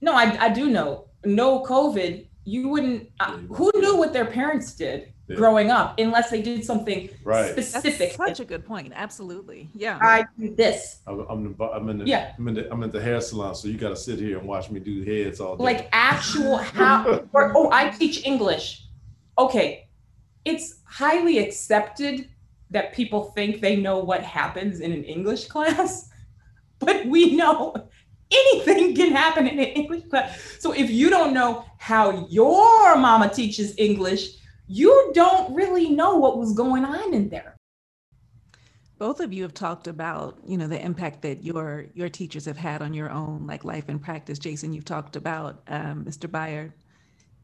No, 0.00 0.12
I, 0.14 0.26
I 0.46 0.48
do 0.48 0.70
know. 0.70 1.08
No 1.24 1.64
COVID, 1.64 2.24
you 2.44 2.68
wouldn't. 2.68 3.10
Uh, 3.18 3.38
who 3.58 3.72
knew 3.74 3.96
what 3.96 4.12
their 4.12 4.26
parents 4.26 4.74
did 4.74 5.12
Yeah. 5.28 5.36
growing 5.42 5.72
up 5.72 5.98
unless 5.98 6.30
they 6.30 6.40
did 6.40 6.64
something 6.64 7.08
right 7.24 7.56
That's 7.56 7.70
specific? 7.70 8.12
such 8.12 8.38
a 8.38 8.44
good 8.44 8.64
point. 8.64 8.92
Absolutely. 8.94 9.68
Yeah. 9.74 9.98
I 10.00 10.24
do 10.38 10.54
this. 10.54 11.00
I'm, 11.08 11.18
I'm, 11.28 11.56
the, 11.56 11.64
I'm 11.64 11.88
in 11.88 11.98
the 11.98 12.06
Yeah. 12.06 12.32
I'm 12.38 12.46
in 12.46 12.54
the 12.54 12.70
I'm 12.72 12.82
in 12.84 12.90
the 12.92 13.02
hair 13.02 13.20
salon 13.20 13.56
so 13.56 13.66
you 13.66 13.76
got 13.76 13.88
to 13.88 13.96
sit 13.96 14.20
here 14.20 14.38
and 14.38 14.46
watch 14.46 14.70
me 14.70 14.78
do 14.78 15.02
heads 15.02 15.40
all 15.40 15.56
day 15.56 15.64
like 15.64 15.88
actual 15.90 16.58
how 16.58 17.24
or, 17.32 17.52
oh 17.56 17.68
i 17.72 17.90
teach 17.90 18.24
english 18.24 18.84
okay 19.36 19.88
it's 20.44 20.66
highly 20.84 21.38
accepted 21.38 22.28
that 22.70 22.94
people 22.94 23.24
think 23.36 23.60
they 23.60 23.76
know 23.76 23.98
what 23.98 24.22
happens 24.22 24.80
in 24.80 24.92
an 24.92 25.04
english 25.04 25.46
class 25.46 26.10
but 26.80 27.06
we 27.06 27.36
know 27.36 27.74
anything 28.30 28.94
can 28.94 29.12
happen 29.12 29.46
in 29.46 29.58
an 29.58 29.66
english 29.66 30.04
class 30.10 30.56
so 30.60 30.72
if 30.72 30.90
you 30.90 31.10
don't 31.10 31.34
know 31.34 31.64
how 31.78 32.26
your 32.28 32.96
mama 32.96 33.28
teaches 33.28 33.74
english 33.78 34.30
you 34.68 35.12
don't 35.14 35.54
really 35.54 35.90
know 35.90 36.16
what 36.16 36.38
was 36.38 36.52
going 36.54 36.84
on 36.84 37.14
in 37.14 37.28
there 37.28 37.56
Both 38.98 39.20
of 39.20 39.32
you 39.32 39.42
have 39.42 39.54
talked 39.54 39.88
about, 39.88 40.38
you 40.46 40.56
know, 40.56 40.68
the 40.68 40.82
impact 40.82 41.22
that 41.22 41.44
your 41.44 41.86
your 41.94 42.08
teachers 42.08 42.46
have 42.46 42.56
had 42.56 42.80
on 42.82 42.94
your 42.94 43.10
own 43.10 43.46
like 43.46 43.64
life 43.64 43.88
and 43.88 44.00
practice. 44.02 44.38
Jason, 44.38 44.72
you've 44.72 44.86
talked 44.86 45.16
about 45.16 45.62
um, 45.68 46.04
Mr. 46.04 46.28
Byard 46.30 46.72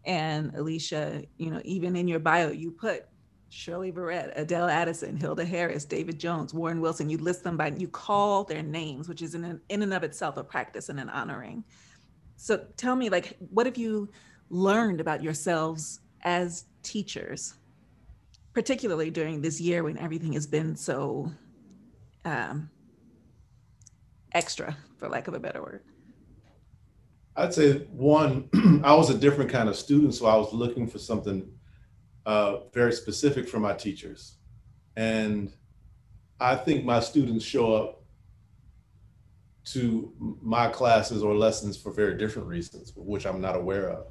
and 0.06 0.54
Alicia. 0.54 1.24
You 1.36 1.50
know, 1.50 1.60
even 1.64 1.96
in 1.96 2.08
your 2.08 2.20
bio, 2.20 2.50
you 2.52 2.70
put 2.72 3.06
Shirley 3.52 3.92
Verrett, 3.92 4.32
Adele 4.34 4.68
Addison, 4.68 5.16
Hilda 5.16 5.44
Harris, 5.44 5.84
David 5.84 6.18
Jones, 6.18 6.54
Warren 6.54 6.80
Wilson. 6.80 7.10
You 7.10 7.18
list 7.18 7.44
them 7.44 7.56
by 7.56 7.68
you 7.76 7.88
call 7.88 8.44
their 8.44 8.62
names, 8.62 9.08
which 9.08 9.22
is 9.22 9.34
in 9.34 9.60
in 9.68 9.82
and 9.82 9.94
of 9.94 10.02
itself 10.02 10.36
a 10.36 10.44
practice 10.44 10.88
and 10.88 10.98
an 10.98 11.10
honoring. 11.10 11.64
So 12.36 12.64
tell 12.76 12.96
me, 12.96 13.10
like, 13.10 13.36
what 13.50 13.66
have 13.66 13.76
you 13.76 14.08
learned 14.48 15.00
about 15.00 15.22
yourselves 15.22 16.00
as 16.22 16.64
teachers? 16.82 17.54
particularly 18.52 19.10
during 19.10 19.40
this 19.40 19.60
year 19.60 19.82
when 19.82 19.98
everything 19.98 20.32
has 20.34 20.46
been 20.46 20.76
so 20.76 21.32
um, 22.24 22.70
extra, 24.32 24.76
for 24.98 25.08
lack 25.08 25.28
of 25.28 25.34
a 25.34 25.40
better 25.40 25.62
word. 25.62 25.82
I'd 27.34 27.54
say 27.54 27.78
one, 27.92 28.48
I 28.84 28.94
was 28.94 29.08
a 29.08 29.16
different 29.16 29.50
kind 29.50 29.68
of 29.68 29.76
student, 29.76 30.14
so 30.14 30.26
I 30.26 30.36
was 30.36 30.52
looking 30.52 30.86
for 30.86 30.98
something 30.98 31.50
uh, 32.26 32.58
very 32.72 32.92
specific 32.92 33.48
for 33.48 33.58
my 33.58 33.72
teachers. 33.72 34.36
And 34.96 35.52
I 36.40 36.56
think 36.56 36.84
my 36.84 37.00
students 37.00 37.44
show 37.44 37.74
up 37.74 38.02
to 39.64 40.12
my 40.42 40.68
classes 40.68 41.22
or 41.22 41.34
lessons 41.34 41.76
for 41.76 41.92
very 41.92 42.16
different 42.18 42.48
reasons, 42.48 42.92
which 42.96 43.26
I'm 43.26 43.40
not 43.40 43.56
aware 43.56 43.90
of. 43.90 44.06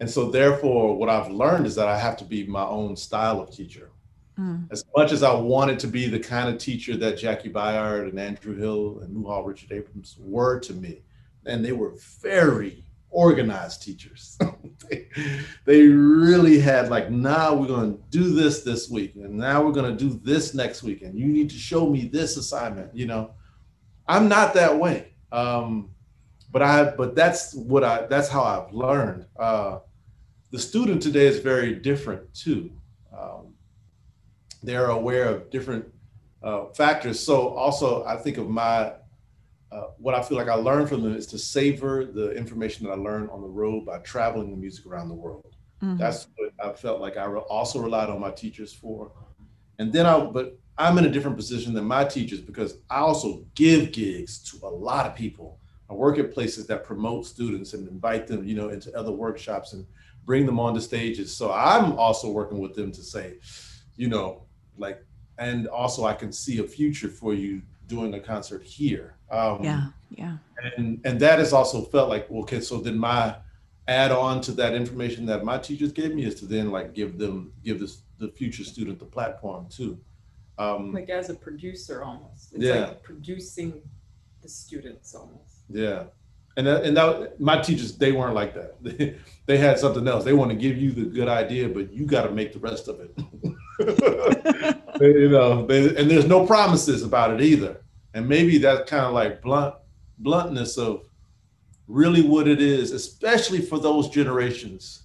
And 0.00 0.10
so, 0.10 0.30
therefore, 0.30 0.96
what 0.96 1.08
I've 1.08 1.30
learned 1.30 1.66
is 1.66 1.76
that 1.76 1.86
I 1.86 1.96
have 1.96 2.16
to 2.16 2.24
be 2.24 2.44
my 2.46 2.64
own 2.64 2.96
style 2.96 3.40
of 3.40 3.54
teacher. 3.54 3.92
Mm. 4.38 4.66
As 4.72 4.84
much 4.96 5.12
as 5.12 5.22
I 5.22 5.32
wanted 5.32 5.78
to 5.80 5.86
be 5.86 6.08
the 6.08 6.18
kind 6.18 6.48
of 6.48 6.58
teacher 6.58 6.96
that 6.96 7.18
Jaki 7.18 7.52
Byard 7.52 8.08
and 8.08 8.18
Andrew 8.18 8.56
Hill 8.56 9.00
and 9.02 9.14
Muhal 9.14 9.46
Richard 9.46 9.70
Abrams 9.70 10.16
were 10.18 10.58
to 10.60 10.72
me, 10.72 11.02
and 11.46 11.64
they 11.64 11.72
were 11.72 11.94
very 12.20 12.84
organized 13.10 13.82
teachers. 13.82 14.38
they, 15.64 15.86
really 15.86 16.58
had 16.58 16.88
like, 16.88 17.10
now 17.10 17.54
we're 17.54 17.66
going 17.66 17.94
to 17.94 18.02
do 18.10 18.32
this 18.32 18.62
this 18.62 18.88
week, 18.90 19.14
and 19.16 19.36
now 19.36 19.62
we're 19.62 19.72
going 19.72 19.96
to 19.96 20.04
do 20.04 20.20
this 20.22 20.54
next 20.54 20.82
week, 20.82 21.02
and 21.02 21.18
you 21.18 21.26
need 21.26 21.50
to 21.50 21.56
show 21.56 21.88
me 21.88 22.06
this 22.06 22.36
assignment. 22.36 22.94
You 22.94 23.06
know, 23.06 23.34
I'm 24.06 24.28
not 24.28 24.54
that 24.54 24.78
way, 24.78 25.12
um, 25.30 25.90
but 26.50 26.62
I 26.62 26.84
but 26.84 27.14
that's 27.14 27.54
what 27.54 27.84
I 27.84 28.06
that's 28.06 28.28
how 28.28 28.42
I've 28.42 28.72
learned. 28.72 29.26
Uh, 29.38 29.78
the 30.50 30.58
student 30.58 31.02
today 31.02 31.26
is 31.26 31.38
very 31.38 31.74
different 31.74 32.32
too. 32.34 32.70
Um, 33.16 33.54
they're 34.62 34.90
aware 34.90 35.24
of 35.24 35.50
different 35.50 35.86
uh, 36.42 36.66
factors. 36.74 37.18
So 37.20 37.48
also, 37.48 38.04
I 38.04 38.16
think 38.16 38.38
of 38.38 38.48
my 38.48 38.92
uh, 39.72 39.86
what 39.98 40.14
I 40.14 40.22
feel 40.22 40.36
like 40.36 40.48
I 40.48 40.54
learned 40.54 40.88
from 40.88 41.02
them 41.02 41.16
is 41.16 41.26
to 41.28 41.38
savor 41.38 42.04
the 42.04 42.32
information 42.32 42.86
that 42.86 42.92
I 42.92 42.96
learned 42.96 43.30
on 43.30 43.40
the 43.40 43.48
road 43.48 43.86
by 43.86 43.98
traveling 43.98 44.50
the 44.50 44.56
music 44.56 44.84
around 44.86 45.08
the 45.08 45.14
world. 45.14 45.56
Mhm. 45.82 45.98
That's 45.98 46.26
what 46.36 46.52
I 46.62 46.72
felt 46.74 47.00
like 47.00 47.16
I 47.16 47.24
re- 47.24 47.40
also 47.40 47.80
relied 47.80 48.10
on 48.10 48.20
my 48.20 48.30
teachers 48.30 48.72
for. 48.72 49.12
And 49.78 49.92
then 49.92 50.06
I, 50.06 50.20
but 50.20 50.58
I'm 50.78 50.98
in 50.98 51.06
a 51.06 51.10
different 51.10 51.36
position 51.36 51.72
than 51.74 51.84
my 51.84 52.04
teachers 52.04 52.40
because 52.40 52.78
I 52.90 52.98
also 52.98 53.44
give 53.54 53.92
gigs 53.92 54.38
to 54.50 54.66
a 54.66 54.68
lot 54.68 55.06
of 55.06 55.14
people. 55.14 55.58
I 55.90 55.94
work 55.94 56.18
at 56.18 56.32
places 56.32 56.66
that 56.68 56.84
promote 56.84 57.26
students 57.26 57.74
and 57.74 57.88
invite 57.88 58.26
them, 58.26 58.44
you 58.44 58.54
know, 58.54 58.68
into 58.68 58.96
other 58.96 59.12
workshops 59.12 59.72
and 59.72 59.86
bring 60.24 60.46
them 60.46 60.60
onto 60.60 60.80
stages. 60.80 61.36
So 61.36 61.52
I'm 61.52 61.92
also 61.98 62.30
working 62.30 62.58
with 62.58 62.74
them 62.74 62.92
to 62.92 63.02
say, 63.02 63.38
you 63.96 64.08
know, 64.08 64.44
like, 64.76 65.04
and 65.38 65.66
also 65.66 66.04
I 66.04 66.14
can 66.14 66.32
see 66.32 66.58
a 66.58 66.64
future 66.64 67.08
for 67.08 67.34
you 67.34 67.62
doing 67.86 68.14
a 68.14 68.20
concert 68.20 68.62
here. 68.62 69.16
Um, 69.32 69.64
yeah, 69.64 69.86
yeah. 70.10 70.36
and 70.76 71.00
and 71.04 71.18
that 71.20 71.38
has 71.38 71.52
also 71.54 71.82
felt 71.82 72.08
like 72.10 72.30
okay 72.30 72.60
so 72.60 72.76
then 72.78 72.98
my 72.98 73.34
add 73.88 74.12
on 74.12 74.40
to 74.42 74.52
that 74.52 74.74
information 74.74 75.26
that 75.26 75.44
my 75.44 75.58
teachers 75.58 75.90
gave 75.90 76.14
me 76.14 76.24
is 76.24 76.34
to 76.36 76.46
then 76.46 76.70
like 76.70 76.92
give 76.94 77.18
them 77.18 77.52
give 77.64 77.80
this 77.80 78.02
the 78.18 78.28
future 78.28 78.62
student 78.64 78.98
the 78.98 79.04
platform 79.04 79.66
too. 79.68 79.98
Um 80.58 80.92
like 80.92 81.08
as 81.10 81.30
a 81.30 81.34
producer 81.34 82.02
almost. 82.04 82.52
It's 82.52 82.62
Yeah. 82.62 82.86
like 82.88 83.02
producing 83.02 83.80
the 84.42 84.48
students 84.48 85.14
almost. 85.14 85.64
Yeah. 85.68 86.04
And 86.56 86.66
that, 86.66 86.84
and 86.84 86.96
that 86.96 87.40
my 87.40 87.58
teachers 87.58 87.96
they 87.96 88.12
weren't 88.12 88.34
like 88.34 88.54
that. 88.54 88.76
They, 88.82 89.16
they 89.46 89.56
had 89.56 89.78
something 89.78 90.06
else. 90.06 90.22
They 90.24 90.34
want 90.34 90.50
to 90.50 90.56
give 90.56 90.76
you 90.76 90.92
the 90.92 91.04
good 91.06 91.28
idea 91.28 91.68
but 91.68 91.92
you 91.92 92.04
got 92.06 92.24
to 92.24 92.30
make 92.30 92.52
the 92.52 92.60
rest 92.60 92.86
of 92.88 93.00
it. 93.00 93.12
You 95.00 95.30
know 95.30 95.66
they, 95.66 95.96
and 95.96 96.08
there's 96.08 96.28
no 96.28 96.46
promises 96.46 97.02
about 97.02 97.32
it 97.34 97.40
either 97.40 97.82
and 98.14 98.28
maybe 98.28 98.58
that 98.58 98.86
kind 98.86 99.04
of 99.04 99.12
like 99.12 99.42
blunt 99.42 99.74
bluntness 100.18 100.78
of 100.78 101.08
really 101.88 102.22
what 102.22 102.46
it 102.46 102.60
is 102.60 102.92
especially 102.92 103.60
for 103.60 103.78
those 103.78 104.08
generations 104.08 105.04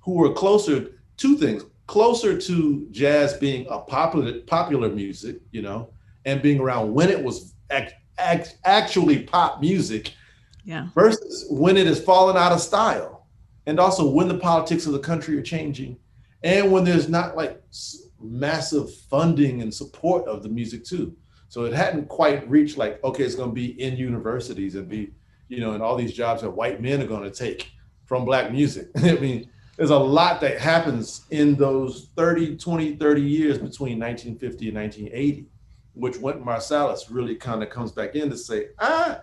who 0.00 0.14
were 0.14 0.32
closer 0.32 0.92
two 1.16 1.36
things 1.36 1.64
closer 1.86 2.38
to 2.38 2.86
jazz 2.90 3.34
being 3.34 3.66
a 3.70 3.78
popular 3.78 4.40
popular 4.40 4.88
music 4.88 5.36
you 5.52 5.62
know 5.62 5.90
and 6.24 6.42
being 6.42 6.60
around 6.60 6.92
when 6.92 7.08
it 7.08 7.22
was 7.22 7.54
act, 7.70 7.94
act, 8.18 8.58
actually 8.64 9.22
pop 9.22 9.60
music 9.60 10.12
Yeah. 10.64 10.88
versus 10.94 11.46
when 11.50 11.76
it 11.76 11.86
has 11.86 12.02
fallen 12.02 12.36
out 12.36 12.52
of 12.52 12.60
style 12.60 13.26
and 13.66 13.78
also 13.78 14.08
when 14.08 14.28
the 14.28 14.38
politics 14.38 14.86
of 14.86 14.92
the 14.92 14.98
country 14.98 15.36
are 15.38 15.42
changing 15.42 15.96
and 16.42 16.70
when 16.72 16.84
there's 16.84 17.08
not 17.08 17.36
like 17.36 17.62
massive 18.20 18.92
funding 19.10 19.62
and 19.62 19.72
support 19.72 20.26
of 20.26 20.42
the 20.42 20.48
music 20.48 20.84
too 20.84 21.16
so 21.50 21.66
it 21.66 21.74
hadn't 21.74 22.08
quite 22.08 22.48
reached 22.48 22.78
like 22.78 23.02
okay 23.04 23.24
it's 23.24 23.34
going 23.34 23.50
to 23.50 23.54
be 23.54 23.78
in 23.82 23.96
universities 23.96 24.74
and 24.76 24.88
be 24.88 25.10
you 25.48 25.60
know 25.60 25.72
and 25.72 25.82
all 25.82 25.96
these 25.96 26.14
jobs 26.14 26.40
that 26.40 26.50
white 26.50 26.80
men 26.80 27.02
are 27.02 27.06
going 27.06 27.22
to 27.22 27.30
take 27.30 27.70
from 28.06 28.24
black 28.24 28.50
music 28.50 28.88
i 28.96 29.12
mean 29.16 29.46
there's 29.80 29.88
a 29.88 29.98
lot 29.98 30.42
that 30.42 30.60
happens 30.60 31.24
in 31.30 31.54
those 31.54 32.10
30, 32.14 32.58
20, 32.58 32.96
30 32.96 33.22
years 33.22 33.56
between 33.56 33.98
1950 33.98 34.68
and 34.68 34.76
1980, 34.76 35.46
which 35.94 36.18
Wynton 36.18 36.44
Marsalis 36.44 37.06
really 37.08 37.34
kind 37.34 37.62
of 37.62 37.70
comes 37.70 37.90
back 37.90 38.14
in 38.14 38.28
to 38.28 38.36
say, 38.36 38.68
ah, 38.78 39.22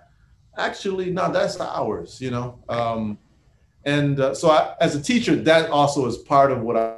actually, 0.58 1.12
no, 1.12 1.32
that's 1.32 1.60
ours, 1.60 2.20
you 2.20 2.32
know? 2.32 2.58
Um, 2.70 3.20
and 3.86 4.20
uh, 4.20 4.34
so 4.34 4.50
I, 4.50 4.74
as 4.82 4.96
a 4.96 5.02
teacher, 5.02 5.36
that 5.36 5.70
also 5.70 6.08
is 6.08 6.18
part 6.18 6.52
of 6.52 6.62
what 6.62 6.76
I, 6.76 6.98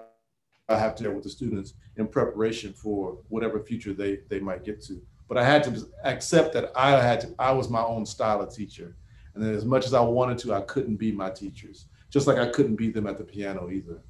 I 0.69 0.79
have 0.79 0.95
to 0.95 1.03
do 1.03 1.11
with 1.11 1.25
the 1.25 1.29
students 1.29 1.73
in 1.97 2.07
preparation 2.07 2.71
for 2.71 3.17
whatever 3.27 3.59
future 3.59 3.91
they, 3.91 4.19
they 4.29 4.39
might 4.39 4.63
get 4.63 4.81
to. 4.83 5.01
But 5.29 5.37
I 5.37 5.45
had 5.45 5.63
to 5.65 5.87
accept 6.03 6.53
that 6.55 6.71
I 6.75 7.01
had 7.01 7.21
to, 7.21 7.35
I 7.39 7.51
was 7.53 7.69
my 7.69 7.83
own 7.83 8.05
style 8.05 8.41
of 8.41 8.53
teacher. 8.53 8.97
And 9.33 9.43
then 9.43 9.53
as 9.53 9.63
much 9.63 9.85
as 9.85 9.93
I 9.93 10.01
wanted 10.01 10.37
to, 10.39 10.53
I 10.53 10.61
couldn't 10.61 10.97
be 10.97 11.13
my 11.13 11.29
teachers 11.29 11.85
just 12.09 12.27
like 12.27 12.37
I 12.37 12.49
couldn't 12.49 12.75
beat 12.75 12.93
them 12.93 13.07
at 13.07 13.17
the 13.17 13.23
piano 13.23 13.69
either. 13.69 14.01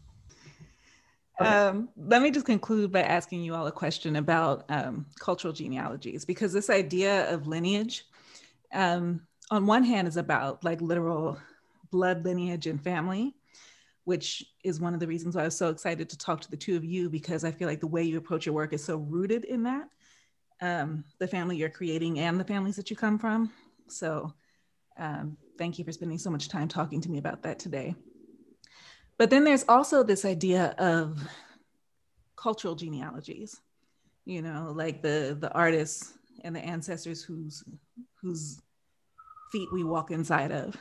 Um, 1.39 1.89
let 1.95 2.21
me 2.21 2.31
just 2.31 2.45
conclude 2.45 2.91
by 2.91 3.01
asking 3.01 3.43
you 3.43 3.55
all 3.55 3.67
a 3.67 3.71
question 3.71 4.17
about 4.17 4.65
um, 4.69 5.05
cultural 5.19 5.53
genealogies, 5.53 6.25
because 6.25 6.51
this 6.51 6.69
idea 6.69 7.33
of 7.33 7.47
lineage, 7.47 8.05
um, 8.73 9.21
on 9.49 9.65
one 9.65 9.83
hand, 9.83 10.07
is 10.07 10.17
about 10.17 10.63
like 10.65 10.81
literal 10.81 11.37
blood 11.91 12.25
lineage 12.25 12.67
and 12.67 12.81
family, 12.81 13.35
which 14.03 14.43
is 14.65 14.81
one 14.81 14.93
of 14.93 14.99
the 14.99 15.07
reasons 15.07 15.35
why 15.35 15.43
I 15.43 15.45
was 15.45 15.57
so 15.57 15.69
excited 15.69 16.09
to 16.09 16.17
talk 16.17 16.41
to 16.41 16.51
the 16.51 16.57
two 16.57 16.75
of 16.75 16.83
you, 16.83 17.09
because 17.09 17.45
I 17.45 17.51
feel 17.51 17.69
like 17.69 17.79
the 17.79 17.87
way 17.87 18.03
you 18.03 18.17
approach 18.17 18.45
your 18.45 18.55
work 18.55 18.73
is 18.73 18.83
so 18.83 18.97
rooted 18.97 19.45
in 19.45 19.63
that 19.63 19.87
um, 20.61 21.03
the 21.19 21.27
family 21.27 21.57
you're 21.57 21.69
creating 21.69 22.19
and 22.19 22.39
the 22.39 22.45
families 22.45 22.75
that 22.75 22.89
you 22.89 22.95
come 22.95 23.17
from. 23.17 23.51
So 23.87 24.33
um, 24.97 25.37
thank 25.57 25.79
you 25.79 25.85
for 25.85 25.91
spending 25.91 26.17
so 26.17 26.29
much 26.29 26.49
time 26.49 26.67
talking 26.67 27.01
to 27.01 27.09
me 27.09 27.17
about 27.17 27.43
that 27.43 27.59
today. 27.59 27.95
But 29.17 29.29
then 29.29 29.43
there's 29.43 29.65
also 29.67 30.03
this 30.03 30.25
idea 30.25 30.75
of 30.77 31.19
cultural 32.35 32.75
genealogies, 32.75 33.59
you 34.25 34.41
know, 34.41 34.71
like 34.75 35.01
the 35.01 35.37
the 35.39 35.51
artists 35.51 36.13
and 36.43 36.55
the 36.55 36.61
ancestors 36.61 37.21
whose 37.21 37.63
whose 38.21 38.61
feet 39.51 39.67
we 39.73 39.83
walk 39.83 40.11
inside 40.11 40.51
of. 40.51 40.77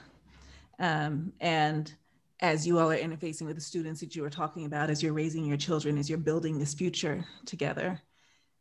Um, 0.79 1.33
and 1.41 1.93
as 2.41 2.67
you 2.67 2.79
all 2.79 2.91
are 2.93 2.97
interfacing 2.97 3.47
with 3.47 3.57
the 3.57 3.61
students 3.61 4.01
that 4.01 4.15
you 4.15 4.23
were 4.23 4.31
talking 4.31 4.65
about, 4.65 4.91
as 4.91 5.03
you're 5.03 5.13
raising 5.13 5.45
your 5.45 5.57
children, 5.57 5.99
as 5.99 6.09
you're 6.09 6.19
building 6.19 6.59
this 6.59 6.75
future 6.75 7.25
together, 7.47 8.01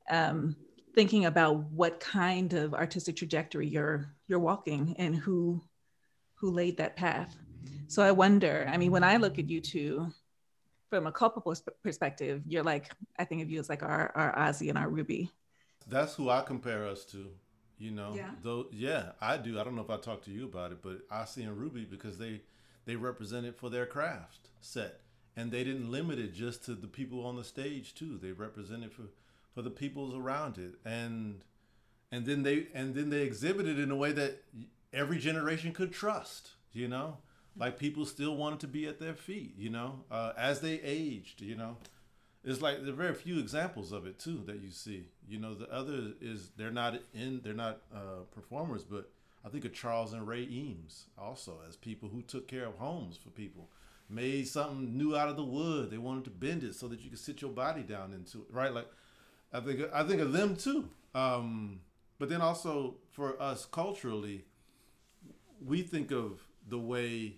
um, 0.10 0.56
thinking 0.98 1.26
about 1.26 1.58
what 1.70 2.00
kind 2.00 2.54
of 2.54 2.74
artistic 2.74 3.16
trajectory 3.16 3.68
you're 3.68 4.12
you're 4.28 4.40
walking 4.40 4.96
and 4.98 5.16
who 5.16 5.62
who 6.34 6.50
laid 6.50 6.76
that 6.78 6.96
path. 6.96 7.38
So 7.88 8.02
I 8.02 8.12
wonder, 8.12 8.68
I 8.68 8.78
mean, 8.78 8.90
when 8.90 9.04
I 9.04 9.18
look 9.18 9.38
at 9.38 9.48
you 9.48 9.62
two 9.62 10.12
from 10.90 11.06
a 11.06 11.12
culpable 11.12 11.54
perspective, 11.84 12.42
you're 12.48 12.64
like, 12.64 12.90
I 13.20 13.26
think 13.26 13.44
of 13.44 13.52
you 13.52 13.60
as 13.60 13.70
like 13.70 13.84
our, 13.84 14.12
our 14.16 14.36
Ossie 14.36 14.70
and 14.70 14.78
our 14.78 14.90
Ruby. 14.90 15.30
That's 15.88 16.16
who 16.16 16.32
I 16.32 16.42
compare 16.42 16.88
us 16.88 17.06
to, 17.12 17.28
you 17.78 17.92
know, 17.92 18.14
yeah. 18.16 18.32
though. 18.42 18.66
Yeah, 18.72 19.12
I 19.22 19.38
do. 19.38 19.60
I 19.60 19.64
don't 19.64 19.76
know 19.76 19.84
if 19.84 19.92
I 19.92 19.98
talked 19.98 20.26
to 20.26 20.32
you 20.32 20.46
about 20.46 20.72
it, 20.72 20.80
but 20.82 21.08
Ossie 21.10 21.44
and 21.44 21.56
Ruby, 21.56 21.86
because 21.86 22.18
they, 22.18 22.42
they 22.86 22.96
represented 22.96 23.56
for 23.56 23.70
their 23.70 23.86
craft 23.86 24.50
set 24.62 25.02
and 25.36 25.52
they 25.52 25.64
didn't 25.64 25.92
limit 25.92 26.18
it 26.18 26.34
just 26.34 26.66
to 26.66 26.74
the 26.74 26.88
people 26.88 27.24
on 27.24 27.36
the 27.36 27.44
stage 27.44 27.94
too. 27.94 28.18
They 28.20 28.32
represented 28.32 28.92
for, 28.94 29.04
for 29.58 29.64
the 29.64 29.72
peoples 29.72 30.14
around 30.14 30.60
it. 30.60 30.76
And, 30.86 31.44
and 32.12 32.28
then 32.28 32.44
they, 32.44 32.68
and 32.76 32.94
then 32.94 33.10
they 33.10 33.24
exhibited 33.24 33.80
in 33.80 33.90
a 33.90 33.96
way 33.96 34.12
that 34.12 34.44
every 34.94 35.18
generation 35.18 35.74
could 35.74 35.92
trust, 35.92 36.52
you 36.74 36.88
know? 36.88 37.18
Like 37.58 37.80
people 37.80 38.06
still 38.06 38.36
wanted 38.36 38.60
to 38.60 38.68
be 38.68 38.86
at 38.86 39.00
their 39.00 39.16
feet, 39.16 39.56
you 39.58 39.72
know, 39.72 40.04
uh, 40.12 40.34
as 40.38 40.62
they 40.62 40.80
aged, 40.82 41.42
you 41.42 41.56
know. 41.56 41.78
It's 42.44 42.62
like 42.62 42.84
there 42.84 42.94
are 42.94 42.96
very 42.96 43.16
few 43.16 43.40
examples 43.40 43.92
of 43.92 44.06
it 44.06 44.20
too 44.20 44.44
that 44.46 44.60
you 44.60 44.70
see. 44.70 45.08
You 45.28 45.40
know, 45.40 45.56
the 45.56 45.74
other 45.74 46.12
is 46.22 46.52
they're 46.56 46.70
not 46.70 47.00
in, 47.16 47.42
they're 47.44 47.56
not 47.56 47.80
uh, 47.92 48.26
performers, 48.30 48.84
but 48.84 49.10
I 49.44 49.50
think 49.50 49.66
of 49.66 49.74
Charles 49.74 50.14
and 50.14 50.28
Ray 50.28 50.44
Eames 50.44 51.06
also 51.18 51.62
as 51.68 51.76
people 51.76 52.10
who 52.10 52.22
took 52.22 52.48
care 52.48 52.68
of 52.68 52.76
homes 52.76 53.18
for 53.18 53.32
people, 53.32 53.72
made 54.08 54.48
something 54.48 54.96
new 54.96 55.18
out 55.18 55.30
of 55.30 55.36
the 55.36 55.44
wood. 55.44 55.90
They 55.90 55.98
wanted 55.98 56.26
to 56.26 56.30
bend 56.30 56.62
it 56.62 56.76
so 56.76 56.88
that 56.90 57.02
you 57.02 57.10
could 57.10 57.18
sit 57.18 57.42
your 57.42 57.50
body 57.50 57.82
down 57.82 58.14
into 58.14 58.42
it, 58.42 58.54
right? 58.54 58.72
Like 58.72 58.86
I 59.54 59.60
think 59.60 59.82
I 59.94 60.04
think 60.04 60.22
of 60.22 60.34
them 60.34 60.56
too. 60.56 60.90
Um, 61.16 61.82
but 62.20 62.30
then 62.30 62.42
also 62.42 62.96
for 63.12 63.42
us 63.42 63.66
culturally, 63.66 64.46
we 65.64 65.82
think 65.82 66.12
of 66.12 66.42
the 66.68 66.80
way 66.80 67.38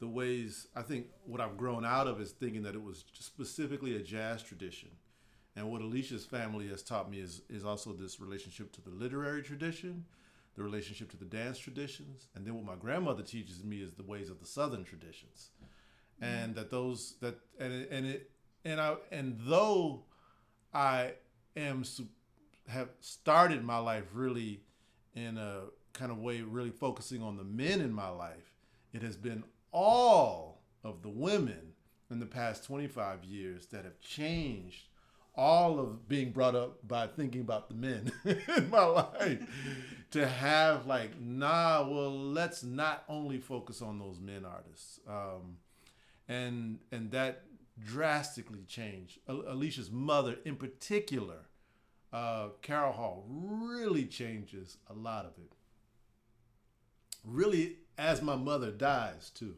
the 0.00 0.08
ways 0.08 0.68
I 0.74 0.82
think 0.82 1.06
what 1.24 1.40
I've 1.40 1.56
grown 1.56 1.84
out 1.84 2.06
of 2.06 2.20
is 2.20 2.32
thinking 2.32 2.62
that 2.64 2.74
it 2.74 2.82
was 2.82 3.04
specifically 3.14 3.96
a 3.96 4.00
jazz 4.00 4.42
tradition. 4.42 4.90
And 5.56 5.70
what 5.70 5.82
Alicia's 5.82 6.26
family 6.26 6.68
has 6.68 6.82
taught 6.82 7.10
me 7.10 7.20
is 7.20 7.42
is 7.48 7.64
also 7.64 7.92
this 7.92 8.20
relationship 8.20 8.72
to 8.72 8.80
the 8.80 8.90
literary 8.90 9.42
tradition, 9.42 10.04
the 10.56 10.62
relationship 10.62 11.10
to 11.10 11.16
the 11.16 11.24
dance 11.24 11.58
traditions, 11.58 12.28
and 12.34 12.44
then 12.44 12.54
what 12.54 12.64
my 12.64 12.74
grandmother 12.74 13.22
teaches 13.22 13.62
me 13.64 13.78
is 13.78 13.94
the 13.94 14.02
ways 14.02 14.30
of 14.30 14.40
the 14.40 14.46
southern 14.46 14.84
traditions. 14.84 15.50
And 16.20 16.54
that 16.54 16.70
those 16.70 17.14
that 17.20 17.38
and 17.58 17.86
and 17.90 18.06
it 18.06 18.30
and 18.64 18.80
I 18.80 18.96
and 19.10 19.36
though 19.40 20.04
I 20.72 21.12
am 21.56 21.84
have 22.68 22.88
started 23.00 23.62
my 23.62 23.78
life 23.78 24.04
really 24.12 24.60
in 25.14 25.38
a 25.38 25.62
kind 25.92 26.10
of 26.10 26.18
way, 26.18 26.42
really 26.42 26.70
focusing 26.70 27.22
on 27.22 27.36
the 27.36 27.44
men 27.44 27.80
in 27.80 27.92
my 27.92 28.08
life, 28.08 28.52
it 28.92 29.02
has 29.02 29.16
been 29.16 29.44
all 29.72 30.62
of 30.82 31.02
the 31.02 31.08
women 31.08 31.72
in 32.10 32.20
the 32.20 32.26
past 32.26 32.64
25 32.64 33.24
years 33.24 33.66
that 33.66 33.84
have 33.84 34.00
changed 34.00 34.88
all 35.36 35.80
of 35.80 36.08
being 36.08 36.30
brought 36.30 36.54
up 36.54 36.86
by 36.86 37.06
thinking 37.06 37.40
about 37.40 37.68
the 37.68 37.74
men 37.74 38.12
in 38.24 38.70
my 38.70 38.84
life. 38.84 39.38
To 40.12 40.28
have 40.28 40.86
like 40.86 41.20
nah 41.20 41.84
well 41.88 42.16
let's 42.16 42.62
not 42.62 43.02
only 43.08 43.38
focus 43.38 43.82
on 43.82 43.98
those 43.98 44.20
men 44.20 44.44
artists. 44.44 45.00
Um, 45.08 45.56
and 46.28 46.78
and 46.92 47.10
that 47.10 47.42
drastically 47.82 48.64
changed. 48.68 49.18
Alicia's 49.28 49.90
mother 49.90 50.36
in 50.44 50.56
particular 50.56 51.46
uh, 52.12 52.48
carol 52.62 52.92
hall 52.92 53.24
really 53.28 54.04
changes 54.04 54.76
a 54.88 54.92
lot 54.94 55.24
of 55.24 55.32
it. 55.38 55.52
Really 57.24 57.76
as 57.98 58.22
my 58.22 58.36
mother 58.36 58.70
dies 58.70 59.30
too, 59.30 59.56